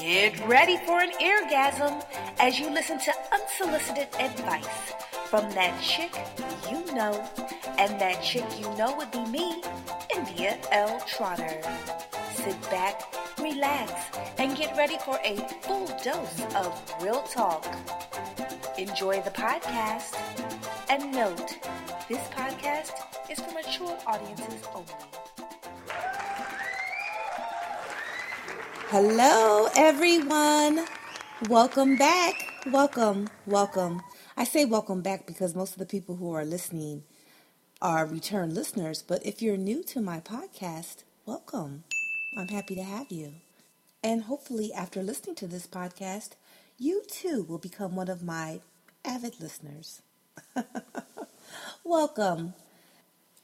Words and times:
Get 0.00 0.46
ready 0.46 0.76
for 0.86 1.00
an 1.00 1.12
eargasm 1.12 2.04
as 2.38 2.58
you 2.58 2.70
listen 2.70 2.98
to 2.98 3.12
unsolicited 3.32 4.08
advice 4.18 4.92
from 5.30 5.50
that 5.52 5.80
chick 5.80 6.12
you 6.70 6.84
know, 6.94 7.26
and 7.78 8.00
that 8.00 8.22
chick 8.22 8.44
you 8.58 8.68
know 8.76 8.94
would 8.96 9.10
be 9.10 9.24
me, 9.26 9.62
India 10.14 10.58
L. 10.70 11.00
Trotter. 11.06 11.60
Sit 12.32 12.60
back, 12.70 13.02
relax, 13.38 13.92
and 14.38 14.56
get 14.56 14.76
ready 14.76 14.96
for 15.04 15.18
a 15.24 15.36
full 15.62 15.86
dose 16.02 16.42
of 16.54 16.94
real 17.02 17.22
talk. 17.22 17.64
Enjoy 18.78 19.20
the 19.22 19.30
podcast, 19.30 20.14
and 20.88 21.12
note, 21.12 21.58
this 22.08 22.26
podcast 22.28 22.92
is 23.30 23.40
for 23.40 23.52
mature 23.52 23.96
audiences 24.06 24.62
only. 24.74 25.13
Hello, 28.88 29.68
everyone. 29.76 30.86
Welcome 31.48 31.96
back. 31.96 32.34
Welcome, 32.70 33.28
welcome. 33.46 34.02
I 34.36 34.44
say 34.44 34.64
welcome 34.64 35.02
back 35.02 35.26
because 35.26 35.54
most 35.54 35.72
of 35.72 35.78
the 35.78 35.86
people 35.86 36.16
who 36.16 36.32
are 36.32 36.44
listening 36.44 37.02
are 37.82 38.06
return 38.06 38.54
listeners. 38.54 39.02
But 39.02 39.24
if 39.26 39.42
you're 39.42 39.56
new 39.56 39.82
to 39.84 40.00
my 40.00 40.20
podcast, 40.20 41.04
welcome. 41.26 41.84
I'm 42.38 42.48
happy 42.48 42.74
to 42.76 42.82
have 42.82 43.10
you. 43.10 43.34
And 44.02 44.24
hopefully, 44.24 44.72
after 44.72 45.02
listening 45.02 45.36
to 45.36 45.46
this 45.46 45.66
podcast, 45.66 46.30
you 46.78 47.02
too 47.08 47.44
will 47.48 47.58
become 47.58 47.96
one 47.96 48.08
of 48.08 48.22
my 48.22 48.60
avid 49.04 49.40
listeners. 49.40 50.02
welcome. 51.84 52.54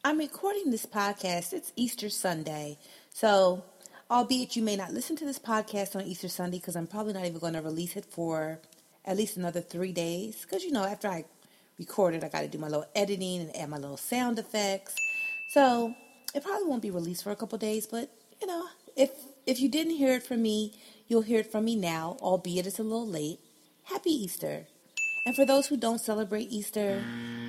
I'm 0.05 0.19
recording 0.19 0.71
this 0.71 0.87
podcast. 0.87 1.53
It's 1.53 1.73
Easter 1.77 2.09
Sunday. 2.09 2.79
So 3.13 3.65
albeit 4.11 4.57
you 4.57 4.63
may 4.63 4.75
not 4.75 4.93
listen 4.93 5.15
to 5.17 5.25
this 5.25 5.39
podcast 5.39 5.95
on 5.95 6.03
Easter 6.03 6.29
Sunday 6.29 6.59
because 6.59 6.75
I'm 6.75 6.89
probably 6.89 7.13
not 7.13 7.25
even 7.25 7.39
going 7.39 7.53
to 7.53 7.63
release 7.63 7.97
it 7.97 8.05
for 8.05 8.59
at 9.05 9.17
least 9.17 9.37
another 9.37 9.61
three 9.61 9.93
days. 9.93 10.43
Because, 10.43 10.65
you 10.65 10.73
know, 10.73 10.85
after 10.85 11.09
I 11.09 11.25
record 11.79 12.15
it, 12.15 12.25
I 12.25 12.29
got 12.29 12.41
to 12.41 12.49
do 12.49 12.59
my 12.59 12.69
little 12.69 12.87
editing 12.95 13.41
and 13.41 13.57
add 13.57 13.71
my 13.71 13.79
little 13.79 13.97
sound 13.97 14.39
effects. 14.39 14.97
So 15.51 15.95
it 16.35 16.43
probably 16.43 16.67
won't 16.67 16.83
be 16.83 16.91
released 16.91 17.23
for 17.23 17.31
a 17.31 17.37
couple 17.37 17.57
days, 17.59 17.87
but, 17.87 18.11
you 18.41 18.47
know, 18.47 18.67
if 18.97 19.11
if 19.47 19.61
you 19.61 19.69
didn't 19.69 19.97
hear 19.97 20.15
it 20.15 20.23
from 20.23 20.43
me, 20.43 20.75
you'll 21.09 21.23
hear 21.23 21.41
it 21.41 21.51
from 21.51 21.65
me 21.65 21.77
now, 21.77 22.17
albeit 22.21 22.67
it's 22.67 22.79
a 22.79 22.83
little 22.83 23.07
late. 23.07 23.39
Happy 23.85 24.11
Easter. 24.11 24.67
And 25.25 25.35
for 25.35 25.45
those 25.45 25.67
who 25.67 25.77
don't 25.77 26.01
celebrate 26.01 26.51
Easter, 26.51 27.03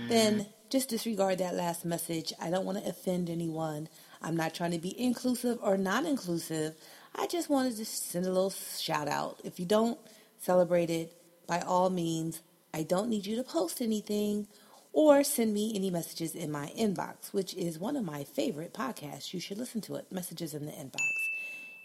then 0.08 0.47
just 0.69 0.89
disregard 0.89 1.38
that 1.39 1.55
last 1.55 1.86
message. 1.86 2.33
I 2.39 2.49
don't 2.49 2.66
want 2.66 2.77
to 2.81 2.89
offend 2.89 3.30
anyone. 3.30 3.89
I'm 4.22 4.36
not 4.36 4.53
trying 4.53 4.72
to 4.72 4.77
be 4.77 5.00
inclusive 5.00 5.58
or 5.61 5.77
non 5.77 6.05
inclusive. 6.05 6.75
I 7.16 7.27
just 7.27 7.50
wanted 7.50 7.75
to 7.77 7.86
send 7.86 8.25
a 8.25 8.31
little 8.31 8.52
shout 8.52 9.08
out. 9.08 9.39
If 9.44 9.59
you 9.59 9.66
don't 9.66 10.00
celebrate 10.39 10.89
it, 10.89 11.16
by 11.47 11.59
all 11.61 11.89
means, 11.89 12.42
I 12.73 12.83
don't 12.83 13.09
need 13.09 13.25
you 13.25 13.36
to 13.36 13.44
post 13.44 13.81
anything 13.81 14.47
or 14.94 15.23
send 15.23 15.53
me 15.53 15.73
any 15.75 15.89
messages 15.89 16.36
in 16.36 16.52
my 16.52 16.72
inbox, 16.77 17.33
which 17.33 17.53
is 17.55 17.80
one 17.80 17.95
of 17.95 18.05
my 18.05 18.23
favorite 18.23 18.73
podcasts. 18.73 19.33
You 19.33 19.39
should 19.39 19.58
listen 19.58 19.81
to 19.81 19.95
it. 19.95 20.11
Messages 20.11 20.53
in 20.53 20.66
the 20.66 20.72
inbox. 20.72 20.99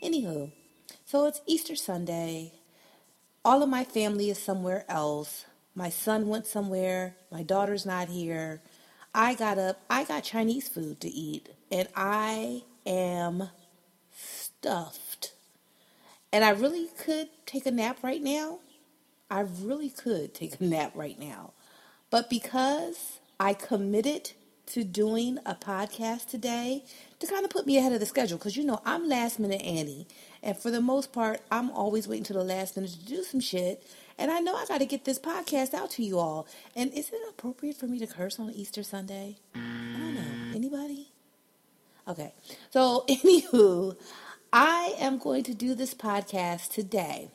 Anywho, 0.03 0.53
so 1.05 1.27
it's 1.27 1.41
Easter 1.47 1.77
Sunday. 1.77 2.53
All 3.45 3.63
of 3.63 3.69
my 3.69 3.85
family 3.85 4.31
is 4.31 4.39
somewhere 4.39 4.85
else. 4.89 5.47
My 5.75 5.89
son 5.89 6.29
went 6.29 6.47
somewhere. 6.47 7.17
My 7.31 7.43
daughter's 7.43 7.87
not 7.87 8.09
here. 8.09 8.61
I 9.17 9.33
got 9.33 9.57
up. 9.57 9.81
I 9.89 10.05
got 10.05 10.25
Chinese 10.25 10.69
food 10.69 11.01
to 11.01 11.09
eat 11.09 11.49
and 11.73 11.89
I 11.97 12.65
am 12.85 13.49
stuffed. 14.15 15.33
And 16.31 16.45
I 16.45 16.51
really 16.51 16.89
could 17.03 17.29
take 17.47 17.65
a 17.65 17.71
nap 17.71 18.01
right 18.03 18.23
now. 18.23 18.59
I 19.31 19.41
really 19.41 19.89
could 19.89 20.35
take 20.35 20.61
a 20.61 20.65
nap 20.65 20.93
right 20.95 21.19
now. 21.19 21.55
But 22.11 22.29
because 22.29 23.19
I 23.41 23.55
committed 23.55 24.33
to 24.67 24.85
doing 24.85 25.39
a 25.47 25.55
podcast 25.55 26.29
today 26.29 26.85
to 27.19 27.27
kind 27.27 27.45
of 27.45 27.51
put 27.51 27.67
me 27.67 27.79
ahead 27.79 27.93
of 27.93 28.01
the 28.01 28.07
schedule, 28.07 28.37
because 28.37 28.57
you 28.57 28.65
know, 28.65 28.83
I'm 28.85 29.09
last 29.09 29.39
minute 29.39 29.63
Annie. 29.63 30.07
And 30.43 30.59
for 30.59 30.71
the 30.71 30.83
most 30.83 31.15
part, 31.15 31.41
I'm 31.51 31.71
always 31.71 32.07
waiting 32.07 32.25
to 32.25 32.35
the 32.35 32.45
last 32.45 32.77
minute 32.77 32.93
to 32.93 33.05
do 33.07 33.23
some 33.23 33.41
shit. 33.41 33.83
And 34.19 34.31
I 34.31 34.41
know 34.41 34.55
I 34.57 34.65
got 34.67 34.79
to 34.79 34.87
get 34.87 35.05
this 35.05 35.19
podcast 35.19 35.75
out 35.75 35.91
to 35.93 36.03
you 36.03 36.19
all. 36.19 36.47
And 36.75 36.93
is 36.93 37.11
it 37.11 37.21
appropriate 37.29 37.77
for 37.77 37.87
me 37.87 37.99
to 37.99 38.07
curse 38.07 38.39
on 38.39 38.51
Easter 38.51 38.83
Sunday? 38.83 39.37
I 39.55 39.59
don't 39.59 40.15
know. 40.15 40.57
Anybody? 40.57 41.09
Okay. 42.09 42.33
So, 42.71 43.05
anywho, 43.09 43.97
I 44.53 44.95
am 44.99 45.19
going 45.19 45.43
to 45.45 45.55
do 45.55 45.75
this 45.75 45.95
podcast 45.95 46.71
today. 46.73 47.31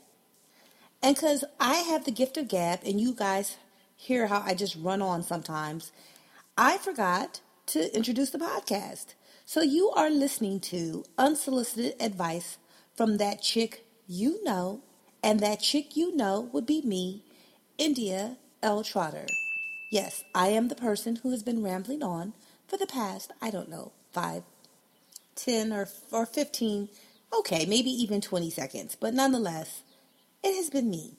And 1.04 1.16
because 1.16 1.44
I 1.60 1.76
have 1.76 2.06
the 2.06 2.12
gift 2.12 2.38
of 2.38 2.48
gab, 2.48 2.80
and 2.86 3.00
you 3.00 3.14
guys 3.14 3.58
hear 3.96 4.28
how 4.28 4.42
I 4.46 4.54
just 4.54 4.76
run 4.76 5.02
on 5.02 5.24
sometimes, 5.24 5.92
I 6.58 6.78
forgot 6.78 7.42
to 7.68 7.96
introduce 7.96 8.32
the 8.32 8.40
podcast. 8.40 9.14
So, 9.46 9.62
you 9.62 9.92
are 9.92 10.10
listening 10.10 10.60
to 10.62 11.04
unsolicited 11.18 11.96
advice 12.00 12.58
from 12.96 13.18
that 13.18 13.42
chick 13.42 13.86
you 14.08 14.44
know, 14.44 14.82
and 15.24 15.40
that 15.42 15.62
chick 15.62 15.98
you 15.98 16.16
know 16.16 16.50
would 16.54 16.66
be 16.66 16.82
me, 16.82 17.24
India 17.78 18.38
L. 18.64 18.84
Trotter. 18.84 19.28
Yes, 19.92 20.24
I 20.36 20.50
am 20.50 20.68
the 20.70 20.76
person 20.76 21.18
who 21.18 21.32
has 21.32 21.44
been 21.44 21.64
rambling 21.64 22.04
on 22.04 22.34
for 22.68 22.78
the 22.78 22.88
past, 22.88 23.32
I 23.42 23.52
don't 23.52 23.70
know, 23.70 23.92
five, 24.14 24.44
ten, 25.36 25.74
or, 25.74 25.88
or 26.12 26.26
15, 26.26 26.90
okay, 27.40 27.66
maybe 27.68 27.90
even 27.92 28.22
20 28.22 28.50
seconds, 28.52 28.98
but 29.00 29.14
nonetheless, 29.14 29.84
it 30.44 30.56
has 30.56 30.70
been 30.70 30.90
me. 30.90 31.16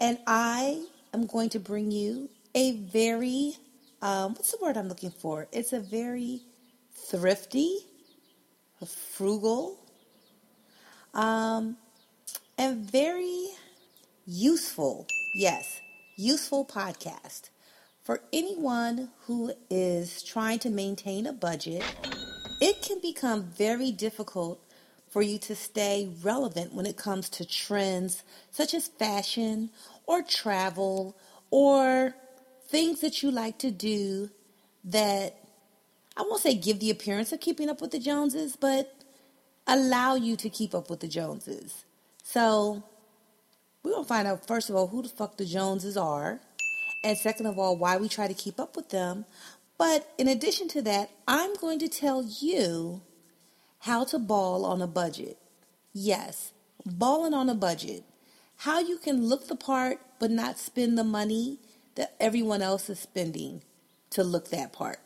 And 0.00 0.18
I 0.26 0.84
am 1.14 1.26
going 1.26 1.50
to 1.50 1.60
bring 1.60 1.90
you 1.90 2.30
a 2.54 2.72
very, 2.72 3.54
um, 4.02 4.34
what's 4.34 4.52
the 4.52 4.58
word 4.62 4.76
I'm 4.76 4.88
looking 4.88 5.10
for? 5.12 5.48
It's 5.52 5.72
a 5.72 5.80
very 5.80 6.42
thrifty, 6.94 7.78
frugal, 8.86 9.78
um, 11.14 11.76
and 12.62 12.88
very 12.88 13.48
useful, 14.24 15.08
yes, 15.34 15.80
useful 16.14 16.64
podcast 16.64 17.50
for 18.04 18.20
anyone 18.32 19.08
who 19.26 19.52
is 19.68 20.22
trying 20.22 20.60
to 20.60 20.70
maintain 20.70 21.26
a 21.26 21.32
budget 21.32 21.82
it 22.60 22.80
can 22.80 23.00
become 23.00 23.42
very 23.42 23.90
difficult 23.90 24.60
for 25.08 25.22
you 25.22 25.38
to 25.40 25.56
stay 25.56 26.08
relevant 26.22 26.72
when 26.72 26.86
it 26.86 26.96
comes 26.96 27.28
to 27.28 27.44
trends 27.44 28.22
such 28.52 28.74
as 28.74 28.86
fashion 28.86 29.68
or 30.06 30.22
travel 30.22 31.16
or 31.50 32.14
things 32.68 33.00
that 33.00 33.24
you 33.24 33.30
like 33.32 33.58
to 33.58 33.72
do 33.72 34.30
that 34.84 35.34
I 36.16 36.22
won't 36.22 36.40
say 36.40 36.54
give 36.54 36.78
the 36.78 36.90
appearance 36.90 37.32
of 37.32 37.40
keeping 37.40 37.68
up 37.68 37.80
with 37.80 37.90
the 37.90 37.98
Joneses, 37.98 38.54
but 38.54 38.94
allow 39.66 40.14
you 40.14 40.36
to 40.36 40.48
keep 40.48 40.76
up 40.76 40.90
with 40.90 41.00
the 41.00 41.08
Joneses. 41.08 41.84
So 42.22 42.84
we're 43.82 43.94
to 43.94 44.04
find 44.04 44.28
out, 44.28 44.46
first 44.46 44.70
of 44.70 44.76
all, 44.76 44.86
who 44.86 45.02
the 45.02 45.08
fuck 45.08 45.36
the 45.36 45.44
Joneses 45.44 45.96
are. 45.96 46.40
And 47.04 47.18
second 47.18 47.46
of 47.46 47.58
all, 47.58 47.76
why 47.76 47.96
we 47.96 48.08
try 48.08 48.28
to 48.28 48.34
keep 48.34 48.60
up 48.60 48.76
with 48.76 48.90
them. 48.90 49.24
But 49.76 50.08
in 50.18 50.28
addition 50.28 50.68
to 50.68 50.82
that, 50.82 51.10
I'm 51.26 51.54
going 51.56 51.80
to 51.80 51.88
tell 51.88 52.24
you 52.24 53.02
how 53.80 54.04
to 54.04 54.18
ball 54.18 54.64
on 54.64 54.80
a 54.80 54.86
budget. 54.86 55.38
Yes, 55.92 56.52
balling 56.86 57.34
on 57.34 57.48
a 57.48 57.54
budget. 57.54 58.04
How 58.58 58.78
you 58.78 58.98
can 58.98 59.26
look 59.26 59.48
the 59.48 59.56
part 59.56 59.98
but 60.20 60.30
not 60.30 60.58
spend 60.58 60.96
the 60.96 61.04
money 61.04 61.58
that 61.96 62.14
everyone 62.20 62.62
else 62.62 62.88
is 62.88 63.00
spending 63.00 63.62
to 64.10 64.22
look 64.22 64.50
that 64.50 64.72
part. 64.72 65.00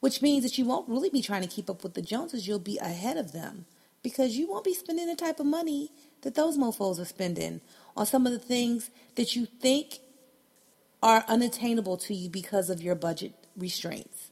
Which 0.00 0.22
means 0.22 0.44
that 0.44 0.56
you 0.56 0.64
won't 0.64 0.88
really 0.88 1.10
be 1.10 1.20
trying 1.20 1.42
to 1.42 1.48
keep 1.48 1.68
up 1.68 1.82
with 1.82 1.92
the 1.92 2.00
Joneses, 2.00 2.48
you'll 2.48 2.58
be 2.58 2.78
ahead 2.78 3.18
of 3.18 3.32
them 3.32 3.66
because 4.02 4.36
you 4.36 4.48
won't 4.48 4.64
be 4.64 4.74
spending 4.74 5.06
the 5.06 5.16
type 5.16 5.40
of 5.40 5.46
money 5.46 5.90
that 6.22 6.34
those 6.34 6.56
mofos 6.56 6.98
are 6.98 7.04
spending 7.04 7.60
on 7.96 8.06
some 8.06 8.26
of 8.26 8.32
the 8.32 8.38
things 8.38 8.90
that 9.16 9.36
you 9.36 9.46
think 9.46 10.00
are 11.02 11.24
unattainable 11.28 11.96
to 11.96 12.14
you 12.14 12.28
because 12.28 12.70
of 12.70 12.82
your 12.82 12.94
budget 12.94 13.32
restraints. 13.56 14.30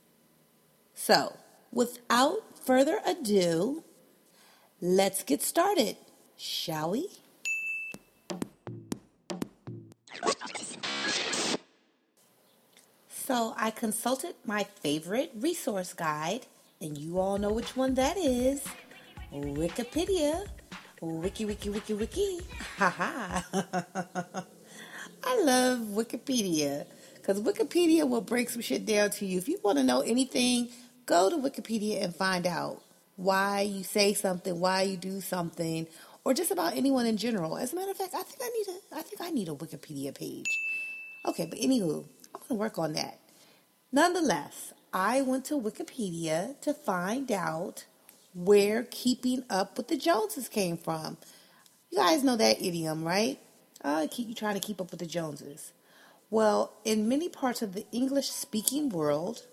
So, 0.95 1.37
without 1.73 2.39
further 2.65 3.01
ado, 3.07 3.85
let's 4.81 5.23
get 5.23 5.43
started, 5.43 5.97
shall 6.37 6.91
we? 6.91 7.09
So, 13.09 13.55
I 13.57 13.71
consulted 13.71 14.35
my 14.45 14.65
favorite 14.65 15.33
resource 15.35 15.93
guide, 15.93 16.47
and 16.81 16.97
you 16.97 17.19
all 17.19 17.39
know 17.39 17.53
which 17.53 17.77
one 17.77 17.95
that 17.95 18.17
is 18.17 18.63
Wikipedia. 19.33 20.47
Wiki, 21.01 21.45
wiki, 21.45 21.71
wiki, 21.71 21.95
wiki. 21.95 22.41
Haha. 22.79 23.43
I 25.25 25.43
love 25.43 25.81
Wikipedia 25.81 26.87
because 27.15 27.41
Wikipedia 27.41 28.09
will 28.09 28.21
break 28.21 28.51
some 28.51 28.63
shit 28.63 28.87
down 28.87 29.11
to 29.11 29.27
you. 29.27 29.39
If 29.39 29.49
you 29.49 29.61
want 29.63 29.79
to 29.79 29.85
know 29.85 30.01
anything, 30.01 30.71
go 31.07 31.29
to 31.31 31.37
Wikipedia 31.37 32.03
and 32.03 32.15
find 32.15 32.47
out 32.47 32.83
why 33.17 33.63
you 33.63 33.83
say 33.85 34.15
something, 34.15 34.59
why 34.59 34.83
you 34.83 34.97
do 34.97 35.21
something, 35.21 35.87
or 36.25 36.35
just 36.35 36.51
about 36.51 36.77
anyone 36.77 37.07
in 37.07 37.17
general. 37.17 37.59
As 37.59 37.73
a 37.73 37.77
matter 37.77 37.91
of 37.91 37.97
fact, 37.97 38.15
I 38.15 38.23
think 38.23 38.41
I 38.43 38.49
need 38.49 38.67
a 38.69 38.97
I 38.97 39.03
think 39.03 39.21
I 39.21 39.31
need 39.31 39.49
a 39.49 39.55
Wikipedia 39.55 40.15
page. 40.15 40.47
Okay, 41.27 41.47
but 41.47 41.59
anywho, 41.59 42.07
I'm 42.35 42.41
gonna 42.49 42.61
work 42.61 42.79
on 42.79 42.95
that. 42.95 43.19
Nonetheless, 43.93 44.73
I 44.93 45.21
went 45.21 45.45
to 45.47 45.61
Wikipedia 45.61 46.59
to 46.63 46.73
find 46.73 47.31
out 47.31 47.85
where 48.35 48.85
keeping 48.91 49.45
up 49.51 49.77
with 49.77 49.89
the 49.89 49.97
Joneses 49.97 50.49
came 50.49 50.77
from. 50.77 51.17
You 51.91 51.99
guys 51.99 52.23
know 52.23 52.37
that 52.37 52.63
idiom, 52.63 53.05
right? 53.05 53.39
Uh, 53.83 54.07
keep 54.11 54.29
you 54.29 54.35
trying 54.35 54.55
to 54.55 54.61
keep 54.61 54.81
up 54.81 54.91
with 54.91 55.01
the 55.01 55.07
Joneses. 55.07 55.73
Well, 56.31 56.75
in 56.85 57.09
many 57.09 57.29
parts 57.29 57.63
of 57.63 57.73
the 57.73 57.87
English 57.91 58.29
speaking 58.29 58.91
world, 58.91 59.47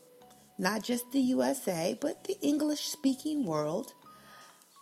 not 0.57 0.83
just 0.83 1.11
the 1.11 1.19
USA, 1.19 1.97
but 1.99 2.25
the 2.25 2.37
English 2.41 2.81
speaking 2.81 3.45
world, 3.45 3.93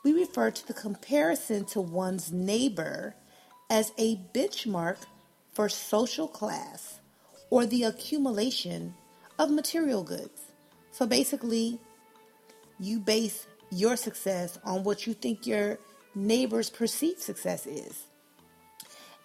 we 0.03 0.13
refer 0.13 0.51
to 0.51 0.67
the 0.67 0.73
comparison 0.73 1.65
to 1.65 1.81
one's 1.81 2.31
neighbor 2.31 3.15
as 3.69 3.91
a 3.97 4.17
benchmark 4.33 4.97
for 5.53 5.69
social 5.69 6.27
class 6.27 6.99
or 7.49 7.65
the 7.65 7.83
accumulation 7.83 8.95
of 9.37 9.51
material 9.51 10.03
goods. 10.03 10.41
So 10.91 11.05
basically, 11.05 11.79
you 12.79 12.99
base 12.99 13.47
your 13.73 13.95
success 13.95 14.57
on 14.63 14.83
what 14.83 15.05
you 15.07 15.13
think 15.13 15.45
your 15.45 15.79
neighbor's 16.15 16.69
perceived 16.69 17.19
success 17.19 17.65
is. 17.65 18.05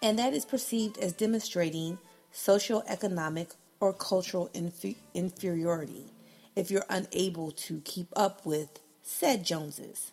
And 0.02 0.18
that 0.18 0.32
is 0.32 0.44
perceived 0.44 0.98
as 0.98 1.12
demonstrating 1.12 1.98
socioeconomic 2.32 3.54
or 3.80 3.92
cultural 3.92 4.50
inf- 4.54 4.96
inferiority 5.14 6.12
if 6.56 6.70
you're 6.70 6.86
unable 6.88 7.52
to 7.52 7.80
keep 7.84 8.08
up 8.16 8.44
with 8.44 8.80
said 9.02 9.44
Joneses. 9.44 10.12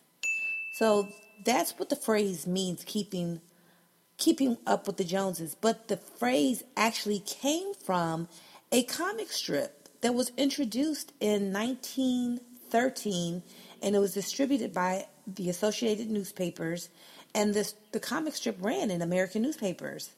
So 0.74 1.08
that's 1.44 1.78
what 1.78 1.88
the 1.88 1.96
phrase 1.96 2.46
means 2.46 2.84
keeping 2.84 3.40
keeping 4.18 4.56
up 4.66 4.86
with 4.86 4.96
the 4.96 5.04
Joneses, 5.04 5.54
but 5.60 5.88
the 5.88 5.98
phrase 5.98 6.64
actually 6.74 7.20
came 7.20 7.74
from 7.74 8.28
a 8.72 8.82
comic 8.84 9.30
strip 9.30 9.88
that 10.00 10.14
was 10.14 10.32
introduced 10.38 11.12
in 11.20 11.52
1913 11.52 13.42
and 13.82 13.94
it 13.94 13.98
was 13.98 14.14
distributed 14.14 14.72
by 14.72 15.06
the 15.26 15.48
Associated 15.48 16.10
Newspapers 16.10 16.88
and 17.36 17.52
this 17.52 17.74
the 17.92 18.00
comic 18.00 18.34
strip 18.34 18.56
ran 18.60 18.90
in 18.90 19.02
American 19.02 19.42
newspapers. 19.42 20.10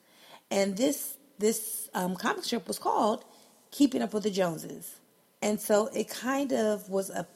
And 0.49 0.77
this 0.77 1.17
this 1.37 1.89
um, 1.93 2.15
comic 2.15 2.45
strip 2.45 2.67
was 2.67 2.79
called 2.79 3.25
Keeping 3.71 4.01
Up 4.01 4.13
with 4.13 4.23
the 4.23 4.31
Joneses. 4.31 4.95
And 5.41 5.59
so 5.59 5.87
it 5.87 6.09
kind 6.09 6.53
of 6.53 6.89
was 6.89 7.09
a, 7.09 7.27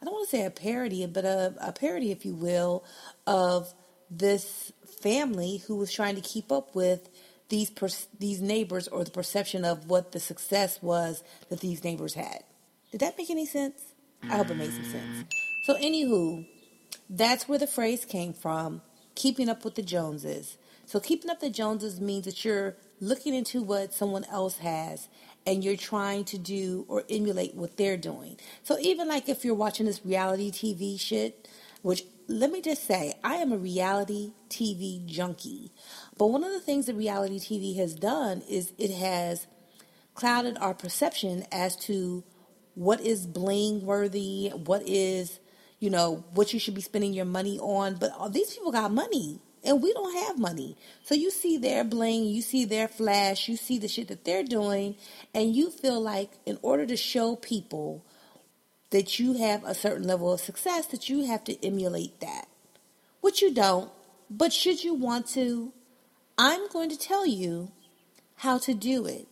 I 0.00 0.04
don't 0.04 0.14
want 0.14 0.28
to 0.30 0.36
say 0.36 0.44
a 0.44 0.50
parody, 0.50 1.06
but 1.06 1.24
a, 1.24 1.54
a 1.60 1.72
parody, 1.72 2.10
if 2.10 2.24
you 2.24 2.34
will, 2.34 2.84
of 3.26 3.72
this 4.10 4.72
family 5.00 5.58
who 5.66 5.76
was 5.76 5.92
trying 5.92 6.14
to 6.16 6.20
keep 6.20 6.50
up 6.50 6.74
with 6.74 7.08
these 7.48 7.70
per, 7.70 7.88
these 8.18 8.40
neighbors 8.40 8.88
or 8.88 9.04
the 9.04 9.10
perception 9.10 9.64
of 9.64 9.86
what 9.88 10.12
the 10.12 10.20
success 10.20 10.80
was 10.82 11.22
that 11.50 11.60
these 11.60 11.84
neighbors 11.84 12.14
had. 12.14 12.42
Did 12.90 13.00
that 13.00 13.18
make 13.18 13.30
any 13.30 13.46
sense? 13.46 13.93
I 14.30 14.36
hope 14.36 14.50
it 14.50 14.56
made 14.56 14.72
some 14.72 14.84
sense. 14.84 15.24
So, 15.64 15.74
anywho, 15.74 16.46
that's 17.08 17.48
where 17.48 17.58
the 17.58 17.66
phrase 17.66 18.04
came 18.04 18.32
from 18.32 18.82
keeping 19.14 19.48
up 19.48 19.64
with 19.64 19.74
the 19.74 19.82
Joneses. 19.82 20.56
So, 20.86 21.00
keeping 21.00 21.30
up 21.30 21.40
the 21.40 21.50
Joneses 21.50 22.00
means 22.00 22.24
that 22.24 22.44
you're 22.44 22.76
looking 23.00 23.34
into 23.34 23.62
what 23.62 23.92
someone 23.92 24.24
else 24.24 24.58
has 24.58 25.08
and 25.46 25.62
you're 25.62 25.76
trying 25.76 26.24
to 26.24 26.38
do 26.38 26.84
or 26.88 27.04
emulate 27.10 27.54
what 27.54 27.76
they're 27.76 27.96
doing. 27.96 28.38
So 28.62 28.78
even 28.80 29.08
like 29.08 29.28
if 29.28 29.44
you're 29.44 29.54
watching 29.54 29.86
this 29.86 30.04
reality 30.04 30.50
TV 30.50 30.98
shit, 30.98 31.48
which 31.82 32.04
let 32.26 32.50
me 32.50 32.62
just 32.62 32.84
say, 32.84 33.12
I 33.22 33.36
am 33.36 33.52
a 33.52 33.58
reality 33.58 34.32
TV 34.48 35.04
junkie. 35.04 35.70
But 36.16 36.28
one 36.28 36.44
of 36.44 36.52
the 36.52 36.60
things 36.60 36.86
that 36.86 36.94
reality 36.94 37.38
TV 37.38 37.76
has 37.76 37.94
done 37.94 38.42
is 38.48 38.72
it 38.78 38.90
has 38.92 39.46
clouded 40.14 40.56
our 40.58 40.74
perception 40.74 41.44
as 41.52 41.76
to 41.76 42.24
what 42.74 43.00
is 43.00 43.26
bling 43.26 43.84
worthy, 43.84 44.48
what 44.48 44.82
is, 44.86 45.40
you 45.78 45.90
know, 45.90 46.24
what 46.32 46.52
you 46.52 46.58
should 46.58 46.74
be 46.74 46.80
spending 46.80 47.12
your 47.12 47.24
money 47.24 47.58
on. 47.58 47.96
But 47.96 48.12
all 48.12 48.28
these 48.28 48.54
people 48.54 48.72
got 48.72 48.92
money 48.92 49.40
and 49.64 49.82
we 49.82 49.92
don't 49.92 50.16
have 50.26 50.38
money. 50.38 50.76
So 51.02 51.14
you 51.14 51.30
see 51.30 51.56
their 51.56 51.84
bling, 51.84 52.24
you 52.24 52.42
see 52.42 52.64
their 52.64 52.88
flash, 52.88 53.48
you 53.48 53.56
see 53.56 53.78
the 53.78 53.88
shit 53.88 54.08
that 54.08 54.24
they're 54.24 54.44
doing, 54.44 54.96
and 55.32 55.56
you 55.56 55.70
feel 55.70 56.00
like 56.00 56.32
in 56.44 56.58
order 56.62 56.84
to 56.86 56.96
show 56.96 57.36
people 57.36 58.04
that 58.90 59.18
you 59.18 59.34
have 59.34 59.64
a 59.64 59.74
certain 59.74 60.06
level 60.06 60.32
of 60.32 60.40
success, 60.40 60.86
that 60.86 61.08
you 61.08 61.26
have 61.26 61.44
to 61.44 61.66
emulate 61.66 62.20
that. 62.20 62.46
Which 63.20 63.40
you 63.40 63.54
don't, 63.54 63.90
but 64.30 64.52
should 64.52 64.84
you 64.84 64.94
want 64.94 65.26
to, 65.28 65.72
I'm 66.36 66.68
going 66.68 66.90
to 66.90 66.98
tell 66.98 67.26
you 67.26 67.72
how 68.36 68.58
to 68.58 68.74
do 68.74 69.06
it. 69.06 69.26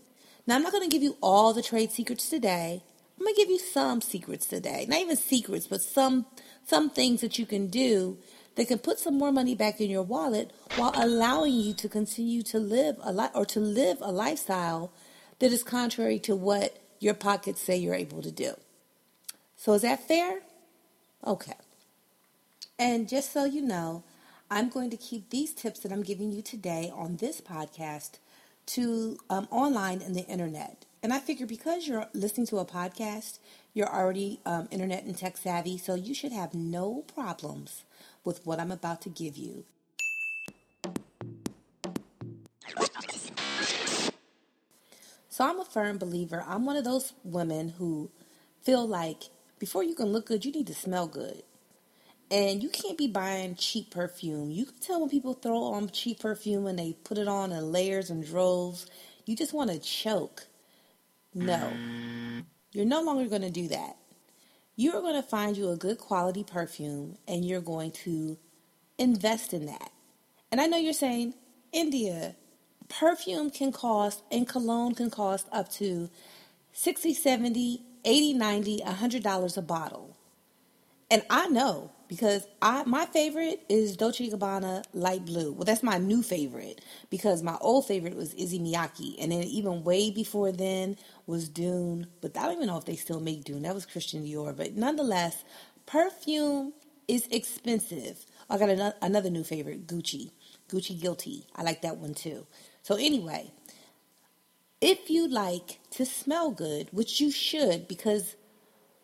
Now, 0.46 0.56
I'm 0.56 0.62
not 0.62 0.72
going 0.72 0.88
to 0.88 0.92
give 0.92 1.02
you 1.02 1.16
all 1.20 1.52
the 1.52 1.62
trade 1.62 1.92
secrets 1.92 2.28
today. 2.28 2.82
I'm 3.22 3.34
to 3.36 3.40
give 3.40 3.50
you 3.50 3.58
some 3.60 4.00
secrets 4.00 4.46
today. 4.46 4.84
Not 4.88 4.98
even 4.98 5.16
secrets, 5.16 5.69
but 5.69 5.80
some 5.80 6.26
some 6.66 6.90
things 6.90 7.20
that 7.20 7.38
you 7.38 7.46
can 7.46 7.69
do 7.69 8.19
that 8.56 8.66
can 8.66 8.80
put 8.80 8.98
some 8.98 9.16
more 9.16 9.30
money 9.30 9.54
back 9.54 9.80
in 9.80 9.90
your 9.90 10.02
wallet 10.02 10.50
while 10.74 10.92
allowing 10.96 11.52
you 11.52 11.72
to 11.74 11.88
continue 11.88 12.42
to 12.42 12.58
live 12.58 12.96
a 13.00 13.12
life 13.12 13.30
or 13.34 13.44
to 13.46 13.60
live 13.60 13.98
a 14.00 14.10
lifestyle 14.10 14.92
that 15.38 15.52
is 15.52 15.62
contrary 15.62 16.19
to 16.19 16.34
what 16.34 16.78
your 16.98 17.14
pockets 17.14 17.62
say 17.62 17.76
you're 17.76 17.94
able 17.94 18.22
to 18.22 18.32
do. 18.32 18.54
So 19.56 19.74
is 19.74 19.82
that 19.82 20.06
fair? 20.08 20.40
Okay. 21.24 21.54
And 22.76 23.08
just 23.08 23.32
so 23.32 23.44
you 23.44 23.62
know, 23.62 24.02
I'm 24.50 24.69
going 24.69 24.90
to 24.90 24.96
keep 24.96 25.30
these 25.30 25.54
tips 25.54 25.78
that 25.80 25.92
I'm 25.92 26.02
giving 26.02 26.32
you 26.32 26.42
today 26.42 26.92
on 26.92 27.19
this 27.19 27.40
podcast 27.40 28.19
to 28.66 29.19
um, 29.30 29.46
online 29.52 30.02
and 30.02 30.16
the 30.16 30.26
internet. 30.26 30.86
And 31.02 31.12
I 31.12 31.19
figure 31.19 31.46
because 31.46 31.88
you're 31.88 32.06
listening 32.14 32.46
to 32.49 32.58
a 32.58 32.64
podcast, 32.64 33.40
you're 33.75 33.93
already 33.93 34.38
um, 34.46 34.69
internet 34.70 35.02
and 35.02 35.19
tech 35.19 35.37
savvy, 35.37 35.76
so 35.76 35.96
you 35.96 36.14
should 36.14 36.31
have 36.31 36.54
no 36.54 37.02
problems 37.12 37.82
with 38.25 38.46
what 38.46 38.60
I'm 38.60 38.70
about 38.70 39.02
to 39.02 39.08
give 39.08 39.37
you. 39.37 39.64
So 45.28 45.44
I'm 45.44 45.58
a 45.58 45.64
firm 45.64 45.99
believer. 45.99 46.44
I'm 46.46 46.66
one 46.66 46.76
of 46.76 46.84
those 46.84 47.14
women 47.25 47.70
who 47.70 48.10
feel 48.62 48.87
like 48.87 49.25
before 49.58 49.82
you 49.82 49.96
can 49.96 50.06
look 50.06 50.26
good, 50.26 50.44
you 50.44 50.52
need 50.52 50.69
to 50.69 50.75
smell 50.75 51.08
good. 51.08 51.43
And 52.31 52.62
you 52.62 52.69
can't 52.69 52.96
be 52.96 53.08
buying 53.08 53.56
cheap 53.56 53.91
perfume. 53.91 54.53
You 54.53 54.67
can 54.67 54.79
tell 54.79 55.00
when 55.00 55.08
people 55.10 55.34
throw 55.34 55.65
on 55.65 55.91
cheap 55.91 56.20
perfume 56.20 56.67
and 56.67 56.79
they 56.79 56.96
put 57.05 57.19
it 57.19 57.29
on 57.29 57.50
in 57.50 57.72
layers 57.72 58.08
and 58.08 58.24
droves. 58.24 58.86
You 59.26 59.34
just 59.34 59.53
want 59.53 59.70
to 59.70 59.79
choke. 59.81 60.46
No. 61.34 61.70
You're 62.72 62.86
no 62.86 63.03
longer 63.03 63.29
going 63.29 63.43
to 63.43 63.51
do 63.51 63.69
that 63.69 63.96
you 64.77 64.96
are 64.96 65.01
going 65.01 65.15
to 65.15 65.22
find 65.22 65.56
you 65.56 65.70
a 65.70 65.77
good 65.77 65.98
quality 65.98 66.44
perfume 66.44 67.17
and 67.29 67.44
you're 67.44 67.60
going 67.60 67.91
to 67.91 68.39
invest 68.98 69.53
in 69.53 69.67
that. 69.67 69.91
And 70.51 70.60
I 70.60 70.67
know 70.67 70.79
you're 70.79 70.93
saying, 70.93 71.34
India, 71.72 72.36
perfume 72.89 73.51
can 73.51 73.72
cost 73.72 74.22
and 74.31 74.48
cologne 74.48 74.94
can 74.94 75.10
cost 75.10 75.46
up 75.53 75.70
to 75.72 76.10
60, 76.72 77.15
70, 77.15 77.82
80, 78.05 78.32
90, 78.34 78.79
$100 78.79 79.56
a 79.56 79.62
bottle. 79.62 80.17
And 81.10 81.22
I 81.29 81.48
know 81.48 81.93
because 82.12 82.46
I 82.60 82.84
my 82.84 83.06
favorite 83.06 83.64
is 83.70 83.96
Dolce 83.96 84.28
Gabbana 84.28 84.84
Light 84.92 85.24
Blue. 85.24 85.50
Well, 85.50 85.64
that's 85.64 85.82
my 85.82 85.96
new 85.96 86.22
favorite 86.22 86.82
because 87.08 87.42
my 87.42 87.56
old 87.62 87.86
favorite 87.86 88.14
was 88.14 88.34
Issey 88.34 88.60
Miyake, 88.60 89.16
and 89.19 89.32
then 89.32 89.44
even 89.44 89.82
way 89.82 90.10
before 90.10 90.52
then 90.52 90.98
was 91.26 91.48
Dune. 91.48 92.06
But 92.20 92.36
I 92.36 92.42
don't 92.42 92.56
even 92.56 92.66
know 92.66 92.76
if 92.76 92.84
they 92.84 92.96
still 92.96 93.19
make 93.19 93.44
Dune. 93.44 93.62
That 93.62 93.74
was 93.74 93.86
Christian 93.86 94.26
Dior. 94.26 94.54
But 94.54 94.76
nonetheless, 94.76 95.42
perfume 95.86 96.74
is 97.08 97.26
expensive. 97.28 98.26
I 98.50 98.58
got 98.58 98.69
another, 98.69 98.94
another 99.00 99.31
new 99.31 99.42
favorite, 99.42 99.86
Gucci. 99.86 100.32
Gucci 100.69 101.00
Guilty. 101.00 101.46
I 101.56 101.62
like 101.62 101.81
that 101.81 101.96
one 101.96 102.12
too. 102.12 102.46
So 102.82 102.96
anyway, 102.96 103.52
if 104.82 105.08
you 105.08 105.28
like 105.28 105.78
to 105.92 106.04
smell 106.04 106.50
good, 106.50 106.88
which 106.92 107.22
you 107.22 107.31
should 107.31 107.88
because 107.88 108.36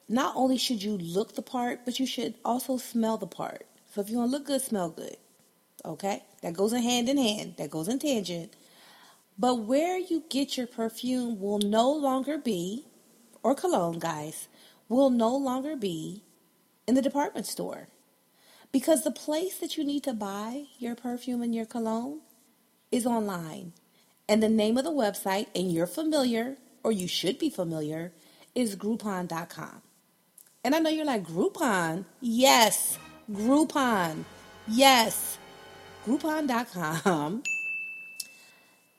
not 0.08 0.34
only 0.36 0.56
should 0.56 0.82
you 0.82 0.96
look 0.96 1.34
the 1.34 1.42
part, 1.42 1.84
but 1.84 2.00
you 2.00 2.06
should 2.06 2.34
also 2.44 2.78
smell 2.78 3.18
the 3.18 3.26
part. 3.26 3.66
So 3.92 4.00
if 4.00 4.08
you 4.08 4.18
want 4.18 4.30
to 4.30 4.38
look 4.38 4.46
good, 4.46 4.62
smell 4.62 4.90
good. 4.90 5.16
Okay? 5.84 6.22
That 6.42 6.54
goes 6.54 6.72
in 6.72 6.82
hand 6.82 7.08
in 7.08 7.18
hand. 7.18 7.54
That 7.58 7.70
goes 7.70 7.88
in 7.88 7.98
tangent. 7.98 8.54
But 9.38 9.60
where 9.60 9.98
you 9.98 10.24
get 10.30 10.56
your 10.56 10.66
perfume 10.66 11.40
will 11.40 11.58
no 11.58 11.92
longer 11.92 12.38
be, 12.38 12.86
or 13.42 13.54
cologne, 13.54 13.98
guys, 13.98 14.48
will 14.88 15.10
no 15.10 15.36
longer 15.36 15.76
be 15.76 16.24
in 16.86 16.94
the 16.94 17.02
department 17.02 17.46
store. 17.46 17.88
Because 18.72 19.04
the 19.04 19.10
place 19.10 19.58
that 19.58 19.76
you 19.76 19.84
need 19.84 20.04
to 20.04 20.12
buy 20.12 20.64
your 20.78 20.94
perfume 20.94 21.42
and 21.42 21.54
your 21.54 21.66
cologne 21.66 22.20
is 22.90 23.06
online. 23.06 23.72
And 24.28 24.42
the 24.42 24.48
name 24.48 24.76
of 24.76 24.84
the 24.84 24.90
website, 24.90 25.46
and 25.54 25.72
you're 25.72 25.86
familiar, 25.86 26.56
or 26.82 26.92
you 26.92 27.08
should 27.08 27.38
be 27.38 27.48
familiar, 27.48 28.12
is 28.54 28.76
Groupon.com. 28.76 29.82
And 30.68 30.74
I 30.74 30.80
know 30.80 30.90
you're 30.90 31.06
like, 31.06 31.24
Groupon? 31.24 32.04
Yes, 32.20 32.98
Groupon. 33.32 34.24
Yes. 34.66 35.38
Groupon.com 36.04 37.42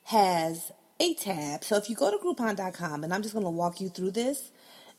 has 0.06 0.72
a 0.98 1.14
tab. 1.14 1.62
So 1.62 1.76
if 1.76 1.88
you 1.88 1.94
go 1.94 2.10
to 2.10 2.16
Groupon.com, 2.16 3.04
and 3.04 3.14
I'm 3.14 3.22
just 3.22 3.34
going 3.34 3.44
to 3.44 3.50
walk 3.50 3.80
you 3.80 3.88
through 3.88 4.10
this, 4.10 4.50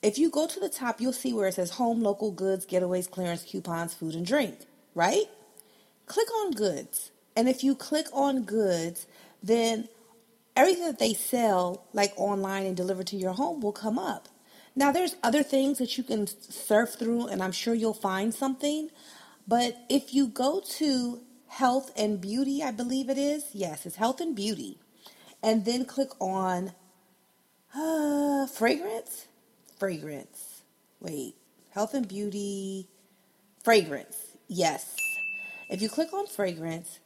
if 0.02 0.18
you 0.18 0.30
go 0.30 0.48
to 0.48 0.60
the 0.62 0.70
top, 0.70 1.02
you'll 1.02 1.12
see 1.12 1.34
where 1.34 1.50
it 1.50 1.56
says 1.56 1.72
home, 1.72 2.02
local 2.02 2.32
goods, 2.32 2.66
getaways, 2.66 3.12
clearance, 3.12 3.44
coupons, 3.44 3.94
food, 3.94 4.16
and 4.16 4.26
drink, 4.26 4.60
right? 4.96 5.26
Click 6.06 6.28
on 6.36 6.52
goods. 6.52 7.12
And 7.36 7.50
if 7.50 7.66
you 7.66 7.76
click 7.76 8.06
on 8.14 8.44
goods, 8.44 9.08
then 9.44 9.90
everything 10.56 10.86
that 10.86 11.00
they 11.00 11.16
sell, 11.16 11.84
like 11.92 12.14
online 12.16 12.66
and 12.66 12.78
delivered 12.78 13.08
to 13.08 13.18
your 13.18 13.34
home, 13.34 13.60
will 13.60 13.74
come 13.74 14.00
up. 14.00 14.30
Now, 14.76 14.92
there's 14.92 15.16
other 15.22 15.44
things 15.44 15.80
that 15.80 15.98
you 15.98 16.04
can 16.04 16.28
surf 16.28 16.96
through, 16.98 17.28
and 17.28 17.44
I'm 17.44 17.52
sure 17.52 17.74
you'll 17.74 17.94
find 17.94 18.34
something. 18.34 18.90
But 19.48 19.78
if 19.90 20.14
you 20.14 20.28
go 20.28 20.62
to 20.78 21.22
health 21.48 21.92
and 21.98 22.22
beauty, 22.22 22.64
I 22.64 22.72
believe 22.72 23.10
it 23.10 23.18
is, 23.18 23.46
yes, 23.54 23.86
it's 23.86 23.98
health 23.98 24.22
and 24.22 24.36
beauty, 24.36 24.80
and 25.44 25.66
then 25.66 25.84
click 25.86 26.10
on 26.22 26.72
uh, 27.76 28.48
fragrance, 28.48 29.28
fragrance. 29.78 30.62
Wait, 31.02 31.36
health 31.72 31.94
and 31.94 32.08
beauty, 32.08 32.88
fragrance. 33.64 34.38
Yes. 34.48 34.96
If 35.70 35.82
you 35.82 35.90
click 35.90 36.14
on 36.14 36.28
fragrance, 36.28 37.00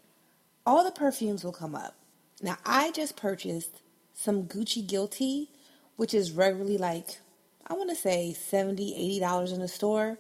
all 0.66 0.84
the 0.84 0.92
perfumes 0.92 1.44
will 1.44 1.52
come 1.54 1.76
up. 1.76 1.96
Now, 2.42 2.58
I 2.66 2.92
just 2.92 3.16
purchased 3.16 3.82
some 4.14 4.44
Gucci 4.44 4.86
Guilty, 4.86 5.50
which 5.96 6.14
is 6.14 6.32
regularly 6.32 6.78
like, 6.78 7.20
I 7.68 7.74
want 7.74 7.90
to 7.90 7.96
say 7.96 8.34
70 8.34 9.20
$80 9.20 9.54
in 9.54 9.60
the 9.60 9.68
store, 9.68 10.18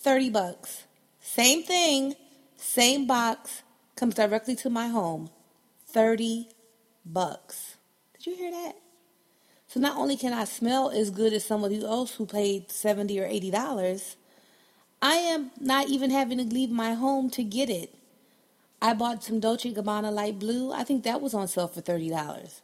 30 0.00 0.30
bucks. 0.30 0.84
Same 1.20 1.62
thing, 1.62 2.14
same 2.56 3.06
box, 3.06 3.62
comes 3.94 4.14
directly 4.14 4.56
to 4.56 4.70
my 4.70 4.88
home, 4.88 5.30
30 5.86 6.48
bucks. 7.06 7.76
Did 8.14 8.26
you 8.26 8.36
hear 8.36 8.50
that? 8.50 8.76
So 9.68 9.80
not 9.80 9.96
only 9.96 10.16
can 10.16 10.32
I 10.32 10.44
smell 10.44 10.90
as 10.90 11.10
good 11.10 11.32
as 11.32 11.44
somebody 11.44 11.84
else 11.84 12.16
who 12.16 12.26
paid 12.26 12.70
70 12.70 13.18
or 13.20 13.26
80 13.26 13.50
dollars, 13.50 14.16
I 15.00 15.14
am 15.14 15.50
not 15.60 15.88
even 15.88 16.10
having 16.10 16.38
to 16.38 16.44
leave 16.44 16.70
my 16.70 16.94
home 16.94 17.30
to 17.30 17.42
get 17.42 17.70
it. 17.70 17.94
I 18.80 18.94
bought 18.94 19.24
some 19.24 19.40
Dolce 19.40 19.72
Gabbana 19.72 20.12
light 20.12 20.38
blue. 20.38 20.72
I 20.72 20.84
think 20.84 21.04
that 21.04 21.20
was 21.20 21.34
on 21.34 21.48
sale 21.48 21.68
for 21.68 21.80
$30. 21.80 22.60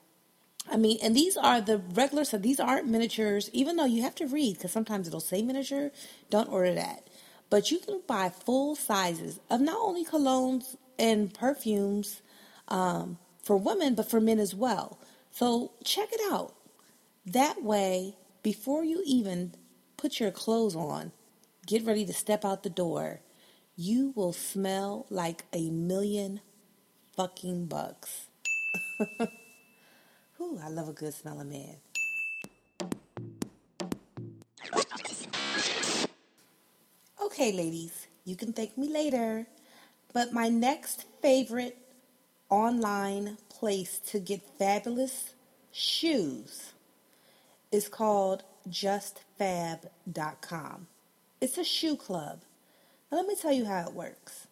I 0.71 0.77
mean, 0.77 0.99
and 1.03 1.15
these 1.17 1.37
are 1.37 1.61
the 1.61 1.79
regular, 1.79 2.25
so 2.25 2.39
these 2.39 2.61
aren't 2.61 2.87
miniatures, 2.87 3.51
even 3.53 3.77
though 3.77 3.85
you 3.85 4.03
have 4.03 4.15
to 4.17 4.27
read 4.27 4.57
because 4.57 4.73
sometimes 4.73 5.07
it'll 5.09 5.21
say 5.21 5.43
miniature. 5.43 5.91
Don't 6.31 6.49
order 6.51 6.75
that. 6.75 7.09
But 7.51 7.71
you 7.71 7.79
can 7.79 8.03
buy 8.07 8.29
full 8.29 8.77
sizes 8.77 9.41
of 9.51 9.61
not 9.61 9.79
only 9.81 10.05
colognes 10.05 10.77
and 10.99 11.33
perfumes 11.33 12.21
um, 12.69 13.19
for 13.43 13.57
women, 13.57 13.95
but 13.95 14.11
for 14.11 14.21
men 14.21 14.39
as 14.39 14.55
well. 14.55 14.99
So 15.31 15.73
check 15.85 16.09
it 16.13 16.21
out. 16.31 16.55
That 17.25 17.63
way, 17.63 18.17
before 18.43 18.85
you 18.85 19.03
even 19.07 19.55
put 19.97 20.21
your 20.21 20.31
clothes 20.31 20.77
on, 20.77 21.13
get 21.67 21.85
ready 21.85 22.05
to 22.07 22.13
step 22.13 22.45
out 22.45 22.63
the 22.63 22.71
door, 22.71 23.21
you 23.77 24.13
will 24.17 24.33
smell 24.33 25.07
like 25.11 25.45
a 25.53 25.71
million 25.71 26.41
fucking 27.17 27.67
bucks. 27.67 28.27
Ooh, 30.41 30.61
I 30.63 30.69
love 30.69 30.89
a 30.89 30.93
good 30.93 31.15
smelling 31.15 31.51
man. 31.51 31.77
Okay, 37.23 37.53
ladies, 37.53 38.07
you 38.25 38.37
can 38.37 38.53
thank 38.53 38.79
me 38.79 38.89
later. 38.89 39.47
But 40.13 40.33
my 40.33 40.49
next 40.49 41.07
favorite 41.21 41.77
online 42.51 43.39
place 43.49 43.99
to 44.07 44.21
get 44.21 44.43
fabulous 44.59 45.35
shoes 45.73 46.73
is 47.71 47.89
called 47.89 48.43
justfab.com. 48.69 50.87
It's 51.41 51.59
a 51.59 51.65
shoe 51.65 51.97
club. 51.97 52.43
Now, 53.11 53.19
let 53.19 53.27
me 53.27 53.35
tell 53.35 53.53
you 53.53 53.65
how 53.67 53.89
it 53.89 53.95
works. 53.95 54.47